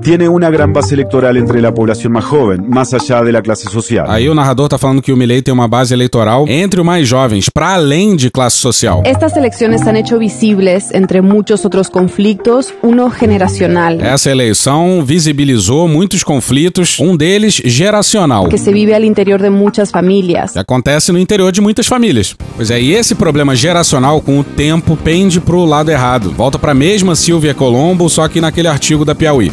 [0.06, 3.68] Tiene una gran base electoral entre la población más joven, más allá de la clase
[3.68, 4.06] social.
[4.08, 7.08] Aí o narrador tá falando que o Milley tem uma base eleitoral entre os mais
[7.08, 9.02] jovens, para além de classe social.
[9.04, 16.22] Estas elecciones han hecho visibles, entre muchos otros conflictos, uno generacional Essa eleição visibilizou muitos
[16.22, 18.48] conflitos, um deles geracional.
[18.48, 20.52] que se vive al interior de muchas familias.
[20.52, 22.36] que acontece no interior de muitas famílias.
[22.54, 26.30] Pois é, e esse problema geracional com o tempo pende pro lado errado.
[26.30, 29.50] Volta pra mesma Silvia Colombo, só que naquele artigo da Piauí.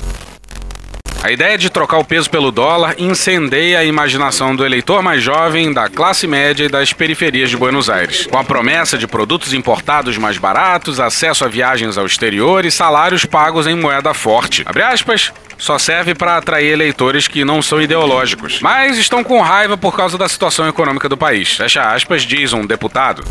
[1.24, 5.72] A ideia de trocar o peso pelo dólar incendeia a imaginação do eleitor mais jovem,
[5.72, 8.28] da classe média e das periferias de Buenos Aires.
[8.28, 13.24] Com a promessa de produtos importados mais baratos, acesso a viagens ao exterior e salários
[13.24, 14.64] pagos em moeda forte.
[14.66, 19.78] Abre aspas, só serve para atrair eleitores que não são ideológicos, mas estão com raiva
[19.78, 21.56] por causa da situação econômica do país.
[21.56, 23.24] Fecha aspas, diz um deputado.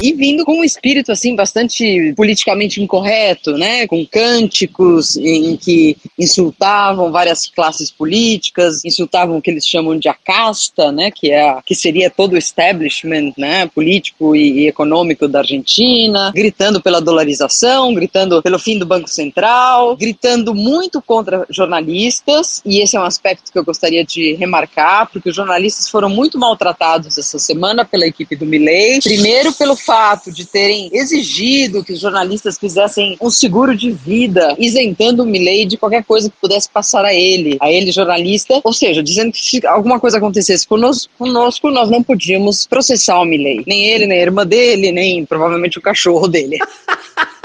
[0.00, 7.10] E vindo com um espírito assim bastante politicamente incorreto, né, com cânticos em que insultavam
[7.10, 11.74] várias classes políticas, insultavam o que eles chamam de a casta, né, que é que
[11.74, 18.42] seria todo o establishment, né, político e, e econômico da Argentina, gritando pela dolarização, gritando
[18.42, 23.58] pelo fim do Banco Central, gritando muito contra jornalistas, e esse é um aspecto que
[23.58, 28.46] eu gostaria de remarcar, porque os jornalistas foram muito maltratados essa semana pela equipe do
[28.46, 34.54] Milley, primeiro pelo fato de terem exigido que os jornalistas fizessem um seguro de vida,
[34.58, 38.72] isentando o Milley de qualquer coisa que pudesse passar a ele, a ele jornalista, ou
[38.74, 43.64] seja, dizendo que se alguma coisa acontecesse conosco, conosco nós não podíamos processar o Milley,
[43.66, 46.58] nem ele, nem a irmã dele, nem provavelmente o cachorro dele.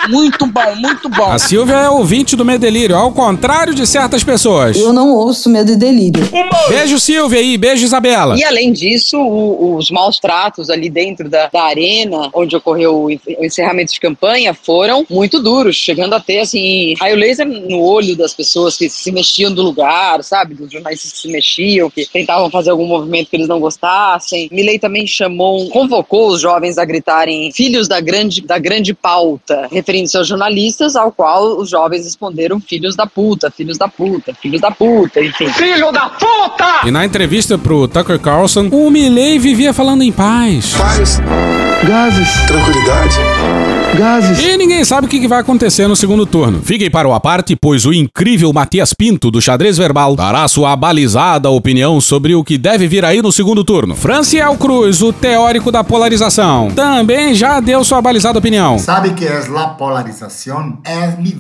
[0.10, 1.32] Muito bom, muito bom.
[1.32, 4.76] A Silvia é ouvinte do Medelírio, ao contrário de certas pessoas.
[4.78, 6.28] Eu não ouço Medo e Delírio.
[6.68, 7.58] Beijo, Silvia, aí.
[7.58, 8.38] Beijo, Isabela.
[8.38, 13.12] E além disso, o- os maus tratos ali dentro da, da arena, onde ocorreu o
[13.12, 17.80] en- o encerramento de campanha, foram muito duros, chegando a ter, assim, raio laser no
[17.82, 20.54] olho das pessoas que se mexiam do lugar, sabe?
[20.56, 24.50] Dos jornalistas que se mexiam, que tentavam fazer algum movimento que eles não gostassem.
[24.52, 30.18] Milley também chamou, convocou os jovens a gritarem filhos da grande, da grande pauta, referindo-se
[30.18, 34.72] aos jornalistas, ao qual os jovens responderam filhos da puta, filhos da puta, filhos da
[34.72, 35.48] puta, enfim.
[35.50, 36.88] Filho da puta!
[36.88, 40.74] E na entrevista pro Tucker Carlson, o Milley vivia falando em paz.
[40.78, 41.20] Paz.
[41.86, 42.30] Gases.
[42.48, 43.18] Tranquilidade.
[43.98, 44.40] Gases.
[44.40, 46.62] E ninguém sabe o que que vai acontecer no segundo turno.
[46.64, 51.50] Fiquem para o aparte, pois o incrível Matias Pinto, do Xadrez Verbal, dará sua abalizada
[51.50, 53.96] opinião sobre o que deve vir aí no segundo turno.
[53.96, 58.80] Franciel Cruz, o teórico da polarização, também já deu sua abalizada opinião.
[58.80, 60.80] ¿Sabe qué es la polarización?
[60.86, 61.34] Es mi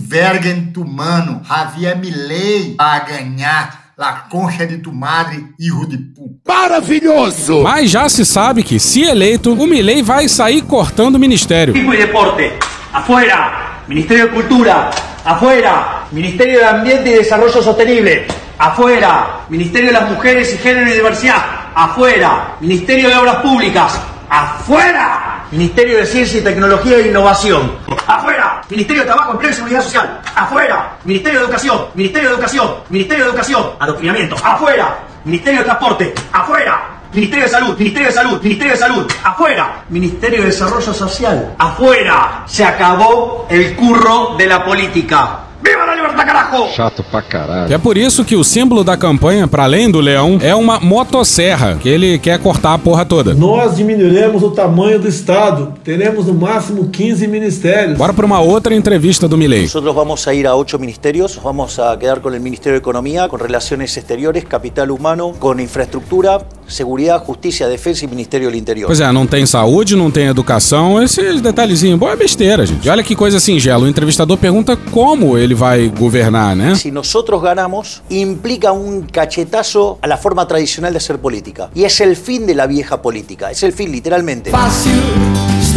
[0.73, 1.41] tu mano.
[1.47, 3.82] Javier Milei va a ganar.
[3.95, 6.51] La concha de tu madre, hijo de puta.
[6.51, 7.61] Maravilhoso!
[7.61, 11.75] Mas já se sabe que, se eleito, o Milley vai sair cortando o ministério.
[11.75, 12.53] y Deporte,
[12.91, 13.83] afuera.
[13.87, 14.89] Ministerio de Cultura,
[15.23, 16.05] afuera.
[16.11, 18.25] Ministerio de Ambiente y Desarrollo Sostenible,
[18.57, 19.41] afuera.
[19.49, 21.43] Ministerio de las Mujeres y Género y Diversidad,
[21.75, 22.55] afuera.
[22.61, 25.32] Ministerio de Obras Públicas, afuera.
[25.53, 27.73] Ministerio de Ciencia y Tecnología e Innovación,
[28.07, 28.59] afuera.
[28.71, 30.97] Ministerio de Trabajo, Empleo y Seguridad Social, afuera.
[31.03, 34.97] Ministerio de Educación, Ministerio de Educación, Ministerio de Educación, Adoctrinamiento, afuera.
[35.23, 36.89] Ministerio de Transporte, afuera.
[37.13, 39.83] Ministerio de Salud, Ministerio de Salud, Ministerio de Salud, afuera.
[39.89, 42.43] Ministerio de Desarrollo Social, afuera.
[42.47, 45.39] Se acabó el curro de la política.
[45.63, 46.67] ¡Viva la libertad, carajo!
[46.75, 47.73] Chato pra caralho.
[47.73, 51.77] É por isso que o símbolo da campanha, para além do leão, é uma motosserra,
[51.81, 53.33] que ele quer cortar a porra toda.
[53.33, 55.73] Nós diminuiremos o tamanho do Estado.
[55.81, 57.97] Teremos no máximo 15 ministérios.
[57.97, 59.63] Bora pra uma outra entrevista do Milley.
[59.63, 62.79] Nosotros vamos a ir a ocho ministerios, nos vamos a quedar con el Ministerio de
[62.79, 68.87] Economía, con Relaciones Exteriores, Capital Humano, con Infraestructura, Seguridad, Justicia, Defensa y Ministerio del Interior.
[68.87, 71.99] Pois é, não tem saúde, não tem educação, esses detalhezinhos.
[71.99, 72.85] Boa besteira, gente.
[72.85, 73.85] E olha que coisa singela.
[73.85, 76.75] O entrevistador pergunta como ele vai governar, né?
[76.75, 81.69] Si nosotros ganamos, implica un cachetazo la forma tradicional de hacer política.
[81.75, 83.51] Es el fin de la vieja política.
[83.51, 84.51] Es el fin, literalmente.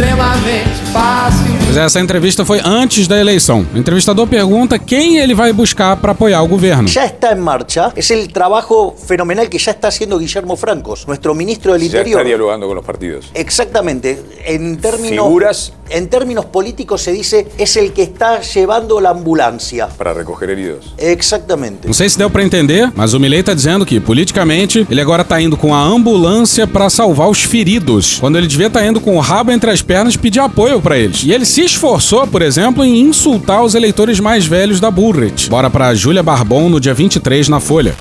[0.01, 1.57] Extremamente fácil.
[1.65, 3.65] Pois é, essa entrevista foi antes da eleição.
[3.73, 6.87] O entrevistador pergunta quem ele vai buscar para apoiar o governo.
[6.87, 7.91] Ya está en marcha.
[7.95, 12.19] Es el trabajo fenomenal que ya está haciendo Guillermo Francos, nuestro ministro Ya Interior.
[12.19, 13.31] está dialogando con los partidos.
[13.33, 14.21] Exactamente.
[14.45, 15.73] En términos, Figuras.
[15.89, 19.87] en términos políticos se dice es el que está llevando la ambulancia.
[19.97, 20.93] Para recoger heridos.
[20.97, 21.87] Exactamente.
[21.87, 25.23] Não sei se deu pra entender, mas o Milley tá dizendo que, politicamente, ele agora
[25.23, 29.17] tá indo com a ambulância pra salvar os feridos, quando ele devia estar indo com
[29.17, 31.23] o rabo entre as pernas pedir apoio pra eles.
[31.23, 35.49] E ele se esforçou, por exemplo, em insultar os eleitores mais velhos da Burrit.
[35.49, 37.95] Bora pra Júlia Barbon no dia 23 na Folha.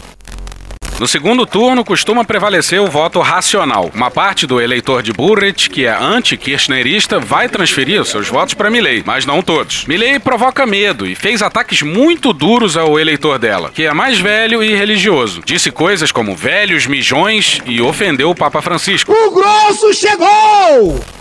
[0.98, 3.90] No segundo turno, costuma prevalecer o voto racional.
[3.94, 8.70] Uma parte do eleitor de Burrit, que é anti-kirchnerista, vai transferir os seus votos para
[8.70, 9.84] Milley, mas não todos.
[9.84, 14.62] Milley provoca medo e fez ataques muito duros ao eleitor dela, que é mais velho
[14.62, 15.42] e religioso.
[15.44, 19.12] Disse coisas como velhos mijões e ofendeu o Papa Francisco.
[19.12, 21.15] O grosso chegou!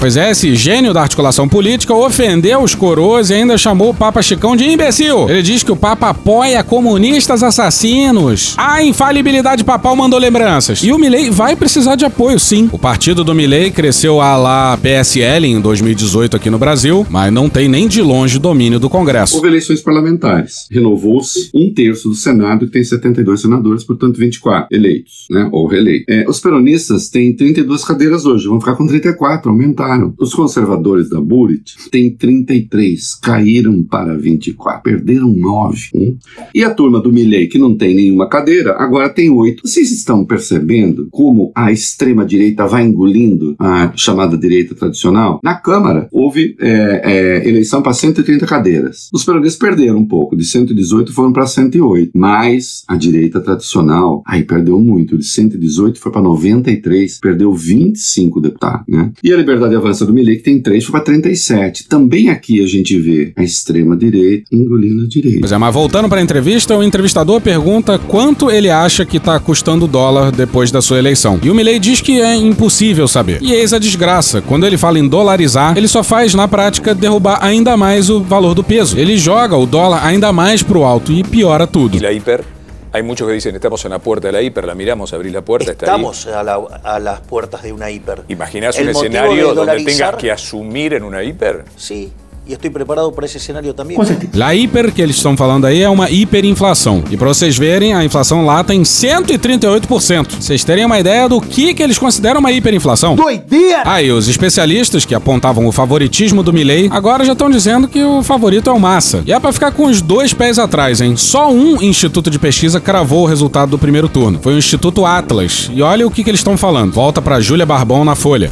[0.00, 4.22] Pois é, esse gênio da articulação política ofendeu os coroas e ainda chamou o Papa
[4.22, 5.28] Chicão de imbecil.
[5.28, 8.54] Ele diz que o Papa apoia comunistas assassinos.
[8.56, 10.82] A infalibilidade papal mandou lembranças.
[10.82, 12.66] E o Milley vai precisar de apoio, sim.
[12.72, 17.50] O partido do Milley cresceu a lá PSL em 2018 aqui no Brasil, mas não
[17.50, 19.36] tem nem de longe domínio do Congresso.
[19.36, 20.66] Houve eleições parlamentares.
[20.70, 25.46] Renovou-se um terço do Senado, que tem 72 senadores, portanto 24 eleitos, né?
[25.52, 26.06] Ou reeleitos.
[26.08, 29.52] É, os peronistas têm 32 cadeiras hoje, vão ficar com 34,
[29.90, 30.14] aumentaram.
[30.18, 35.90] Os conservadores da Burit têm 33, caíram para 24, perderam 9.
[35.94, 36.16] Hum?
[36.54, 39.66] E a turma do Milley, que não tem nenhuma cadeira, agora tem 8.
[39.66, 45.40] Vocês estão percebendo como a extrema-direita vai engolindo a chamada direita tradicional?
[45.42, 49.08] Na Câmara, houve é, é, eleição para 130 cadeiras.
[49.12, 52.12] Os peronistas perderam um pouco, de 118 foram para 108.
[52.14, 58.84] Mas a direita tradicional, aí perdeu muito, de 118 foi para 93, perdeu 25 deputados.
[58.88, 59.12] Né?
[59.22, 61.88] E a Liberdade Avança do Milley, que tem 3, foi para 37.
[61.88, 65.40] Também aqui a gente vê a extrema-direita engolindo a direita.
[65.40, 69.38] Pois é, mas voltando para a entrevista, o entrevistador pergunta quanto ele acha que está
[69.40, 71.38] custando o dólar depois da sua eleição.
[71.42, 73.38] E o Milley diz que é impossível saber.
[73.42, 74.40] E eis a desgraça.
[74.40, 78.54] Quando ele fala em dolarizar, ele só faz, na prática, derrubar ainda mais o valor
[78.54, 78.98] do peso.
[78.98, 81.96] Ele joga o dólar ainda mais pro alto e piora tudo.
[81.96, 82.59] Y la hiper.
[82.92, 85.42] Hay muchos que dicen, estamos en la puerta de la hiper, la miramos, abrir la
[85.42, 85.90] puerta, está ahí.
[85.90, 88.22] Estamos a, la- a las puertas de una hiper.
[88.28, 91.64] ¿Imaginás un escenario de donde dolarizar- tengas que asumir en una hiper?
[91.76, 92.12] Sí,
[92.50, 94.00] y estoy preparado para ese escenario también.
[94.34, 97.04] La hiper que eles estão falando aí é uma hiperinflação.
[97.08, 100.36] E pra vocês verem, a inflação lá tá em 138%.
[100.40, 103.14] Vocês terem uma ideia do que, que eles consideram uma hiperinflação?
[103.14, 103.82] Doideira!
[103.84, 108.22] Aí, os especialistas que apontavam o favoritismo do Milley agora já estão dizendo que o
[108.22, 109.22] favorito é o Massa.
[109.24, 111.16] E é pra ficar com os dois pés atrás, hein?
[111.16, 114.40] Só um instituto de pesquisa cravou o resultado do primeiro turno.
[114.42, 115.70] Foi o Instituto Atlas.
[115.72, 116.92] E olha o que, que eles estão falando.
[116.92, 118.50] Volta pra Júlia Barbon na Folha.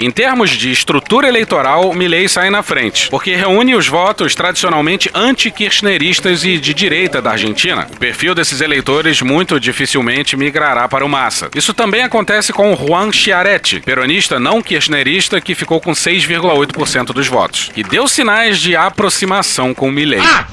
[0.00, 6.44] Em termos de estrutura eleitoral, Milley sai na frente, porque reúne os votos tradicionalmente anti-kirchneristas
[6.44, 7.88] e de direita da Argentina.
[7.92, 11.50] O perfil desses eleitores muito dificilmente migrará para o Massa.
[11.52, 17.72] Isso também acontece com Juan Chiaretti, peronista não kirchnerista que ficou com 6,8% dos votos,
[17.76, 20.20] e deu sinais de aproximação com Milley.
[20.20, 20.46] Ah,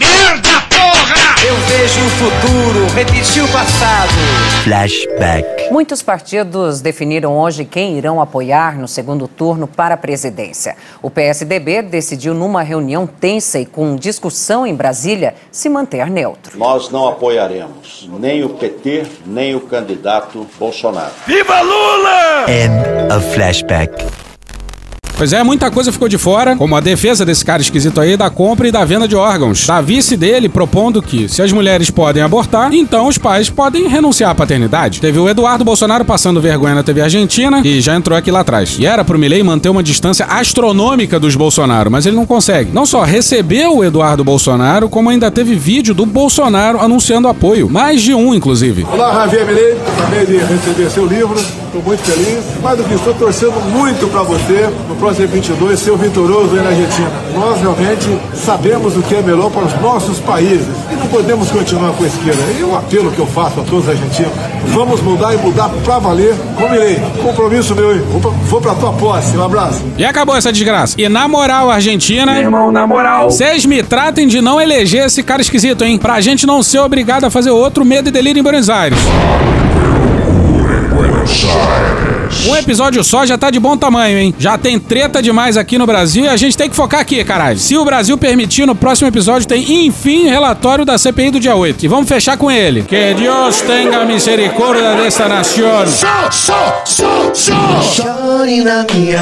[0.00, 1.29] merda, porra!
[1.42, 4.10] Eu vejo o futuro, repetir o passado.
[4.62, 5.72] Flashback.
[5.72, 10.76] Muitos partidos definiram hoje quem irão apoiar no segundo turno para a presidência.
[11.00, 16.58] O PSDB decidiu, numa reunião tensa e com discussão em Brasília, se manter neutro.
[16.58, 21.12] Nós não apoiaremos nem o PT, nem o candidato Bolsonaro.
[21.26, 22.50] Viva Lula!
[22.50, 24.29] End of flashback.
[25.20, 28.30] Pois é, muita coisa ficou de fora, como a defesa desse cara esquisito aí da
[28.30, 29.66] compra e da venda de órgãos.
[29.66, 34.30] Da vice dele propondo que, se as mulheres podem abortar, então os pais podem renunciar
[34.30, 34.98] à paternidade.
[34.98, 38.78] Teve o Eduardo Bolsonaro passando vergonha na TV Argentina e já entrou aqui lá atrás.
[38.78, 42.72] E era pro Milei manter uma distância astronômica dos Bolsonaro, mas ele não consegue.
[42.72, 47.68] Não só recebeu o Eduardo Bolsonaro, como ainda teve vídeo do Bolsonaro anunciando apoio.
[47.68, 48.86] Mais de um, inclusive.
[48.90, 49.76] Olá, Javier Milei.
[49.98, 51.38] Acabei de receber seu livro.
[51.38, 52.42] Estou muito feliz.
[52.62, 56.68] Mais do que estou torcendo muito para você no próximo 22 ser vitorioso aí na
[56.70, 57.10] Argentina.
[57.34, 61.92] Nós realmente sabemos o que é melhor para os nossos países e não podemos continuar
[61.92, 62.42] com a esquerda.
[62.58, 64.32] E o apelo que eu faço a todos os argentinos:
[64.68, 66.34] vamos mudar e mudar para valer.
[66.56, 67.00] Combinei.
[67.22, 67.94] Compromisso meu.
[67.94, 68.02] hein?
[68.44, 69.36] Vou para tua posse.
[69.36, 69.82] Um abraço.
[69.96, 70.94] E acabou essa desgraça.
[70.98, 72.32] E na moral, Argentina.
[72.32, 73.30] Meu irmão, na moral.
[73.30, 75.98] Vocês me tratem de não eleger esse cara esquisito, hein?
[75.98, 78.98] Pra gente não ser obrigado a fazer outro medo e delírio em Buenos Aires.
[82.48, 84.34] Um episódio só já tá de bom tamanho, hein?
[84.38, 87.58] Já tem treta demais aqui no Brasil e a gente tem que focar aqui, caralho.
[87.58, 91.84] Se o Brasil permitir, no próximo episódio tem, enfim, relatório da CPI do dia 8.
[91.84, 92.82] E vamos fechar com ele.
[92.82, 95.64] Que Deus tenha misericórdia desta nação.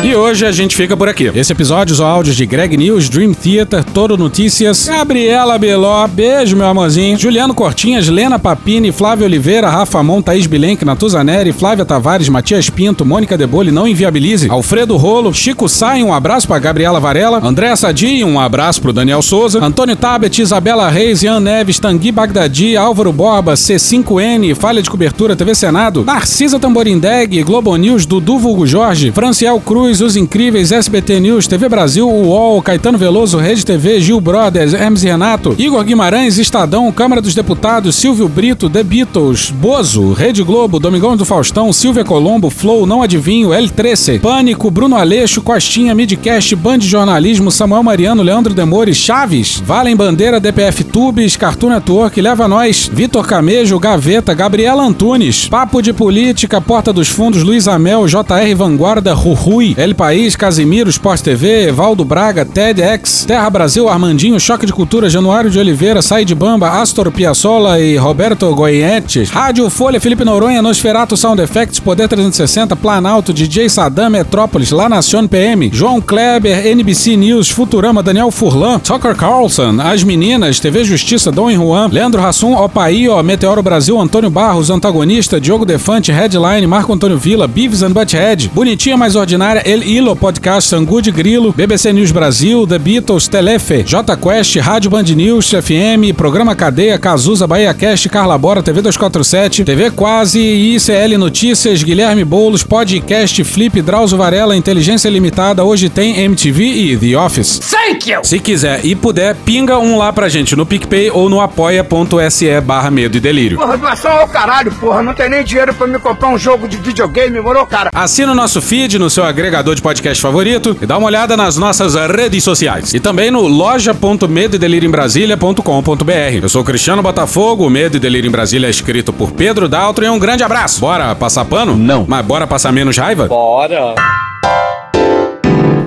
[0.04, 1.30] E hoje a gente fica por aqui.
[1.34, 6.66] Esse episódio usou áudios de Greg News, Dream Theater, Toro Notícias, Gabriela Beló, beijo meu
[6.66, 12.70] amorzinho, Juliano Cortinhas, Lena Papini, Flávio Oliveira, Rafa Mon, Thaís Bilenque, Natuzaneri, Flávia Tavares, Matias
[12.70, 17.74] Pinto, Mônica Debole, Não Inviabilize, Alfredo Rolo, Chico Sai, um abraço pra Gabriela Varela, André
[17.76, 23.12] Sadi, um abraço pro Daniel Souza, Antônio Tabet, Isabela Reis, Ian Neves, Tangui Bagdadi, Álvaro
[23.12, 29.61] Borba, C5N, Falha de Cobertura, TV Senado, Narcisa Tamborindeg, Globo News, Dudu Vulgo Jorge, Franciel
[29.61, 35.03] Cruz, Os Incríveis, SBT News, TV Brasil, UOL, Caetano Veloso, Rede TV, Gil Brothers, Hermes
[35.03, 41.16] Renato, Igor Guimarães, Estadão, Câmara dos Deputados, Silvio Brito, The Beatles, Bozo, Rede Globo, Domingão
[41.16, 46.89] do Faustão, Silvia Colombo, Flow, Não Adivinho, L13, Pânico, Bruno Aleixo, Costinha, Midcast, Band de
[46.89, 53.26] Jornalismo, Samuel Mariano, Leandro Demores, Chaves, Valem Bandeira, DPF Tubes, Cartoon Network, Leva Nós, Vitor
[53.26, 59.74] Camejo, Gaveta, Gabriela Antunes, Papo de Política, Porta dos Fundos, Luiz Amel, JR Vanguarda, Rui,
[59.76, 65.51] El País, Casimiro, Sport TV, Evaldo Braga, TEDx, Terra Brasil, Armandinho, Choque de Cultura, Januário
[65.51, 71.43] de Oliveira, Said Bamba, Astor Piazzolla e Roberto Goyetes, Rádio Folha, Felipe Noronha, Nosferato Sound
[71.43, 78.03] Effects, Poder 360, Planalto, DJ Sadam, Metrópolis, La Nacion PM, João Kleber, NBC News, Futurama,
[78.03, 84.01] Daniel Furlan, Tucker Carlson, As Meninas, TV Justiça, Dom Juan, Leandro Hassum, Opaí, Meteoro Brasil,
[84.01, 89.62] Antônio Barros, Antagonista, Diogo Defante, Headline, Marco Antônio Vila, Beavis and Butthead, Bonitinha Mais Ordinária,
[89.64, 94.91] El Ilo Podcast, Angu de Grilo, BBC News Brasil, The Beatles, Telefe, J Quest, Rádio
[94.91, 101.18] Band News, FM, Programa Cadeia, Cazuza, Bahia Cast, Carla Bora, TV 247, TV Quase, ICL
[101.18, 107.60] Notícias, Guilherme Boulos, Podcast, Flip, Drauzio Varela, Inteligência Limitada, hoje tem MTV e The Office.
[107.60, 108.20] Thank you!
[108.22, 112.90] Se quiser e puder, pinga um lá pra gente no PicPay ou no apoia.se barra
[112.90, 113.56] medo e delírio.
[113.56, 115.02] Porra, doação ao caralho, porra.
[115.02, 117.88] Não tem nem dinheiro pra me comprar um jogo de videogame, moro, cara?
[117.94, 121.56] Assina o nosso feed no seu agregador de podcast favorito e dá uma olhada nas
[121.56, 122.92] nossas redes sociais.
[122.92, 126.42] E também no loja.medoedelirioembrasilha.com.br.
[126.42, 130.04] Eu sou Cristiano Botafogo, o Medo e Delírio em Brasília é escrito por Pedro Daltro
[130.04, 130.80] e um grande abraço.
[130.80, 131.76] Bora passar pano?
[131.76, 132.04] Não.
[132.06, 133.28] Mas bora passar menos raiva?
[133.28, 133.94] Bora.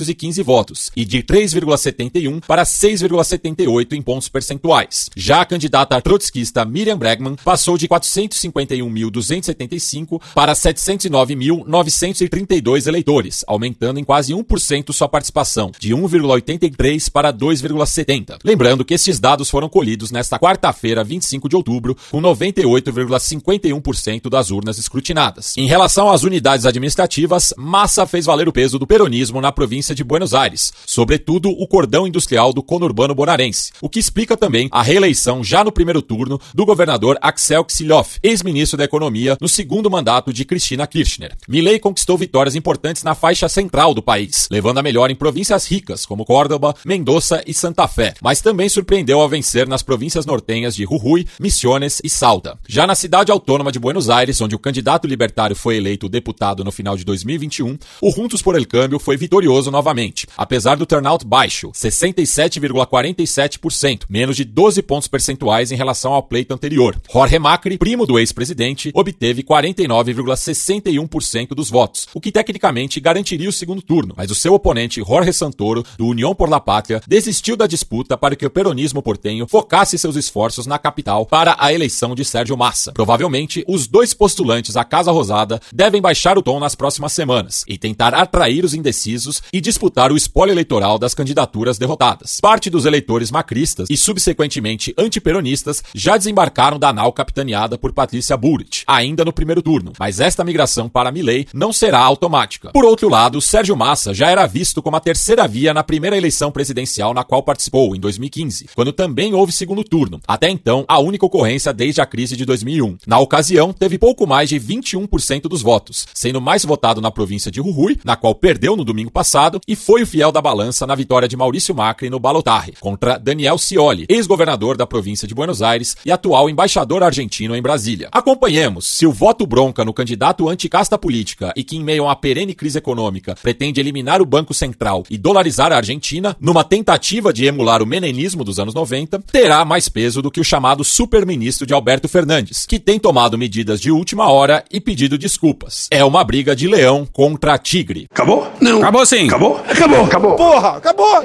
[0.00, 5.08] 1.784.315 votos e de 3,71 para 6,78 em pontos percentuais.
[5.16, 14.32] Já a candidata trotskista Miriam Bregman passou de 451.275 para 709.932 eleitores, aumentando em quase
[14.32, 18.38] 1% sua participação, de 1,83 para 2,70.
[18.44, 24.78] Lembrando que esses dados foram colhidos nesta quarta-feira, 25 de outubro, com 98,51% das urnas
[24.78, 25.56] escrutinadas.
[25.56, 30.04] Em relação às unidades administrativas, Massa fez valer o peso do peronismo na província de
[30.04, 35.42] Buenos Aires, sobretudo o cordão industrial do conurbano bonaerense, o que explica também a reeleição
[35.42, 40.44] já no primeiro turno do governador Axel Kicillof, ex-ministro da Economia, no segundo mandato de
[40.44, 41.34] Cristina Kirchner.
[41.48, 46.04] Milley conquistou vitórias importantes na faixa central do país, levando a melhor em províncias ricas
[46.04, 50.84] como Córdoba, Mendoza e Santa Fé, mas também surpreendeu ao vencer nas províncias nortenhas de
[50.84, 52.58] Jujuy, Misiones e Salta.
[52.68, 56.72] Já na cidade autônoma de Buenos Aires, onde o candidato libertário foi eleito deputado no
[56.72, 61.72] final de 2021, o Juntos por el Câmbio foi vitorioso novamente, apesar do turnout baixo,
[61.72, 66.96] 67,47%, menos de 12 pontos percentuais em relação ao pleito anterior.
[67.12, 73.82] Jorge Macri, primo do ex-presidente, obteve 49,61% dos votos, o que tecnicamente garantiria o segundo
[73.82, 78.16] turno, mas o seu oponente Jorge Santoro, do União por la Pátria, desistiu da disputa
[78.16, 82.56] para que o peronismo portenho focasse seus esforços na capital para a eleição de Sérgio
[82.56, 82.92] Massa.
[82.92, 87.78] Provavelmente, os dois postulantes à Casa Rosada devem baixar o tom nas próximas semanas e
[87.78, 92.40] tentar atrair os indecisos e disputar o espólio eleitoral das candidaturas derrotadas.
[92.40, 98.84] Parte dos eleitores macristas e, subsequentemente, antiperonistas já desembarcaram da nau capitaneada por Patrícia Bullrich,
[98.86, 102.70] ainda no primeiro turno, mas esta migração para Milley não será automática.
[102.72, 106.52] Por outro lado, Sérgio Massa já era visto como a terceira via na primeira eleição
[106.52, 111.26] presidencial na qual participou, em 2015, quando também houve segundo turno, até então a única
[111.26, 112.98] ocorrência desde a crise de 2001.
[113.06, 117.60] Na ocasião, teve pouco mais de 21% dos votos, sendo mais votado na província de
[117.60, 121.26] Jujuy, na qual perdeu no domingo passado, e foi o fiel da balança na vitória
[121.26, 126.12] de Maurício Macri no Balotarre, contra Daniel Scioli, ex-governador da província de Buenos Aires e
[126.12, 128.08] atual embaixador argentino em Brasília.
[128.12, 132.16] Acompanhemos se o voto bronca no candidato anticasta política e que, em meio a uma
[132.16, 137.46] perene crise econômica, pretende eliminar o Banco Central e dolarizar a Argentina, numa tentativa de
[137.46, 141.74] emular o menenismo dos anos 90, terá mais peso do que o chamado super-ministro de
[141.74, 145.88] Alberto Fernandes, que tem tomado medidas de última hora e pedido desculpas.
[145.90, 148.06] É uma briga de leão contra tigre.
[148.10, 148.46] Acabou?
[148.60, 148.78] Não.
[148.78, 149.26] Acabou sim.
[149.26, 149.39] Acabou?
[149.40, 150.04] Acabou.
[150.04, 150.36] Acabou.
[150.36, 151.24] Porra, acabou!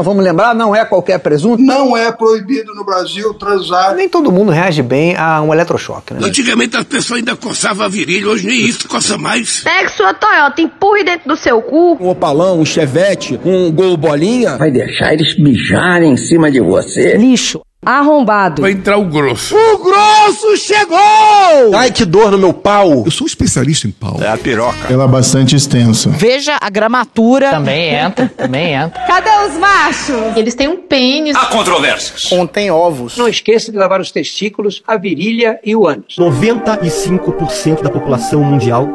[0.03, 1.61] vamos lembrar, não é qualquer presunto.
[1.61, 3.95] Não é proibido no Brasil transar.
[3.95, 6.19] Nem todo mundo reage bem a um eletrochoque, né?
[6.23, 9.61] Antigamente as pessoas ainda coçavam a virilha, hoje nem isso coça mais.
[9.61, 11.97] Pega sua Toyota, empurre dentro do seu cu.
[11.99, 14.57] Um opalão, um chevette, um gol bolinha.
[14.57, 17.17] Vai deixar eles mijarem em cima de você.
[17.17, 17.61] Lixo.
[17.83, 18.61] Arrombado.
[18.61, 19.55] Vai entrar o grosso.
[19.55, 21.75] O grosso chegou!
[21.75, 23.03] Ai, que dor no meu pau.
[23.05, 24.19] Eu sou especialista em pau.
[24.21, 24.93] É a piroca.
[24.93, 26.11] Ela é bastante extensa.
[26.11, 27.49] Veja a gramatura.
[27.49, 29.01] Também entra, também entra.
[29.07, 30.37] Cadê os machos?
[30.37, 31.35] Eles têm um pênis.
[31.35, 32.21] Há controvérsias.
[32.25, 33.17] Contém ovos.
[33.17, 36.17] Não esqueça de lavar os testículos, a virilha e o ânus.
[36.19, 38.87] 95% da população mundial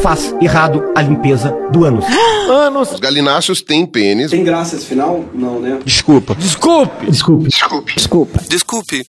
[0.00, 2.04] faz errado a limpeza do ânus.
[2.50, 2.92] Anos.
[2.92, 4.30] Os galináceos têm pênis.
[4.30, 5.24] Tem graça esse final?
[5.32, 5.80] Não, né?
[5.84, 6.34] Desculpa.
[6.34, 7.06] Desculpe.
[7.06, 7.48] Desculpe.
[7.48, 7.94] Desculpe.
[7.94, 8.38] Desculpa.
[8.48, 9.04] Desculpe.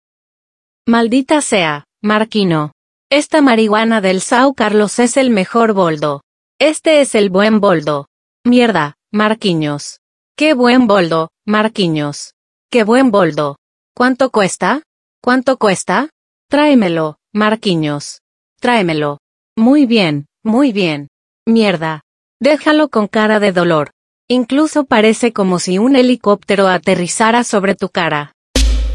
[0.87, 2.71] Maldita sea, Marquino.
[3.11, 6.21] Esta marihuana del Sao Carlos es el mejor boldo.
[6.59, 8.07] Este es el buen boldo.
[8.45, 9.99] Mierda, Marquinhos.
[10.35, 12.33] Qué buen boldo, Marquinhos.
[12.71, 13.57] Qué buen boldo.
[13.95, 14.83] ¿Cuánto cuesta?
[15.21, 16.09] ¿Cuánto cuesta?
[16.49, 18.21] Tráemelo, Marquinhos.
[18.59, 19.17] Tráemelo.
[19.57, 21.07] Muy bien, muy bien.
[21.45, 22.01] Mierda.
[22.39, 23.91] Déjalo con cara de dolor.
[24.29, 28.31] Incluso parece como si un helicóptero aterrizara sobre tu cara.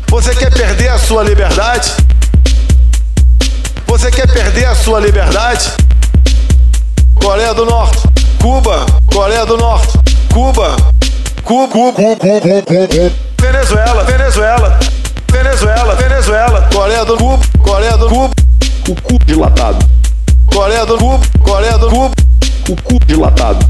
[0.09, 1.91] Você quer perder a sua liberdade?
[3.87, 5.65] Você quer perder a sua liberdade?
[7.15, 7.99] Coreia do Norte,
[8.41, 9.99] Cuba, Coreia do Norte,
[10.33, 10.77] Cuba,
[11.43, 13.25] Cuba, Cuba, Cuba, Cuba, Cuba.
[13.41, 14.79] Venezuela, Venezuela,
[15.31, 18.35] Venezuela, Venezuela, Coreia do Cuba, Coreia do Cuba,
[18.89, 19.85] o cu dilatado,
[20.55, 22.15] Coreia do Cuba, Coreia do Cuba,
[22.69, 23.69] o cu dilatado.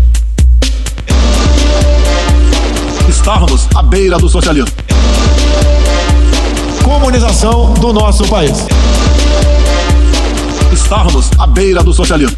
[3.09, 4.71] Estávamos à beira do socialismo.
[6.85, 8.67] Comunização do nosso país.
[10.75, 12.37] Estávamos à beira do socialismo.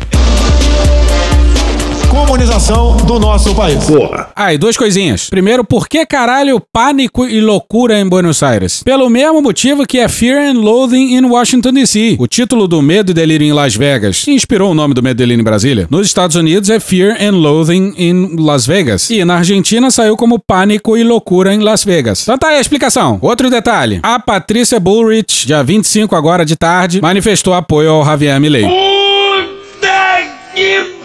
[2.17, 3.85] Comunização do nosso país.
[3.85, 4.31] Porra.
[4.35, 5.29] Aí, duas coisinhas.
[5.29, 8.83] Primeiro, por que caralho pânico e loucura em Buenos Aires?
[8.83, 12.17] Pelo mesmo motivo que é Fear and Loathing in Washington DC.
[12.19, 15.19] O título do Medo e Delírio em Las Vegas que inspirou o nome do Medo
[15.19, 15.87] e Delírio em Brasília.
[15.91, 19.11] Nos Estados Unidos é Fear and Loathing in Las Vegas.
[19.11, 22.23] E na Argentina saiu como Pânico e Loucura em Las Vegas.
[22.23, 23.19] Então tá aí a explicação.
[23.21, 24.01] Outro detalhe.
[24.03, 28.63] A Patrícia Bullrich, dia 25 agora de tarde, manifestou apoio ao Javier Milei.
[28.63, 30.23] Puta
[30.55, 30.96] que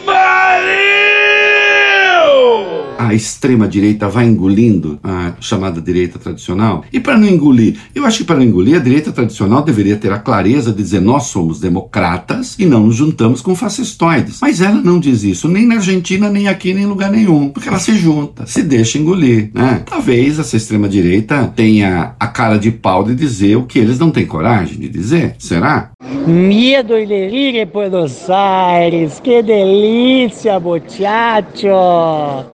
[3.07, 6.83] a extrema-direita vai engolindo a chamada direita tradicional.
[6.93, 10.11] E para não engolir, eu acho que para não engolir, a direita tradicional deveria ter
[10.11, 14.39] a clareza de dizer nós somos democratas e não nos juntamos com fascistoides.
[14.41, 17.49] Mas ela não diz isso, nem na Argentina, nem aqui, nem em lugar nenhum.
[17.49, 19.49] Porque ela se junta, se deixa engolir.
[19.53, 19.83] Né?
[19.85, 24.25] Talvez essa extrema-direita tenha a cara de pau de dizer o que eles não têm
[24.25, 25.35] coragem de dizer.
[25.39, 25.91] Será?
[26.27, 29.19] Miedo y delirio en Buenos Aires.
[29.23, 32.51] ¡Qué delicia, muchacho!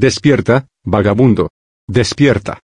[0.00, 1.50] Despierta, vagabundo.
[1.86, 2.58] Despierta.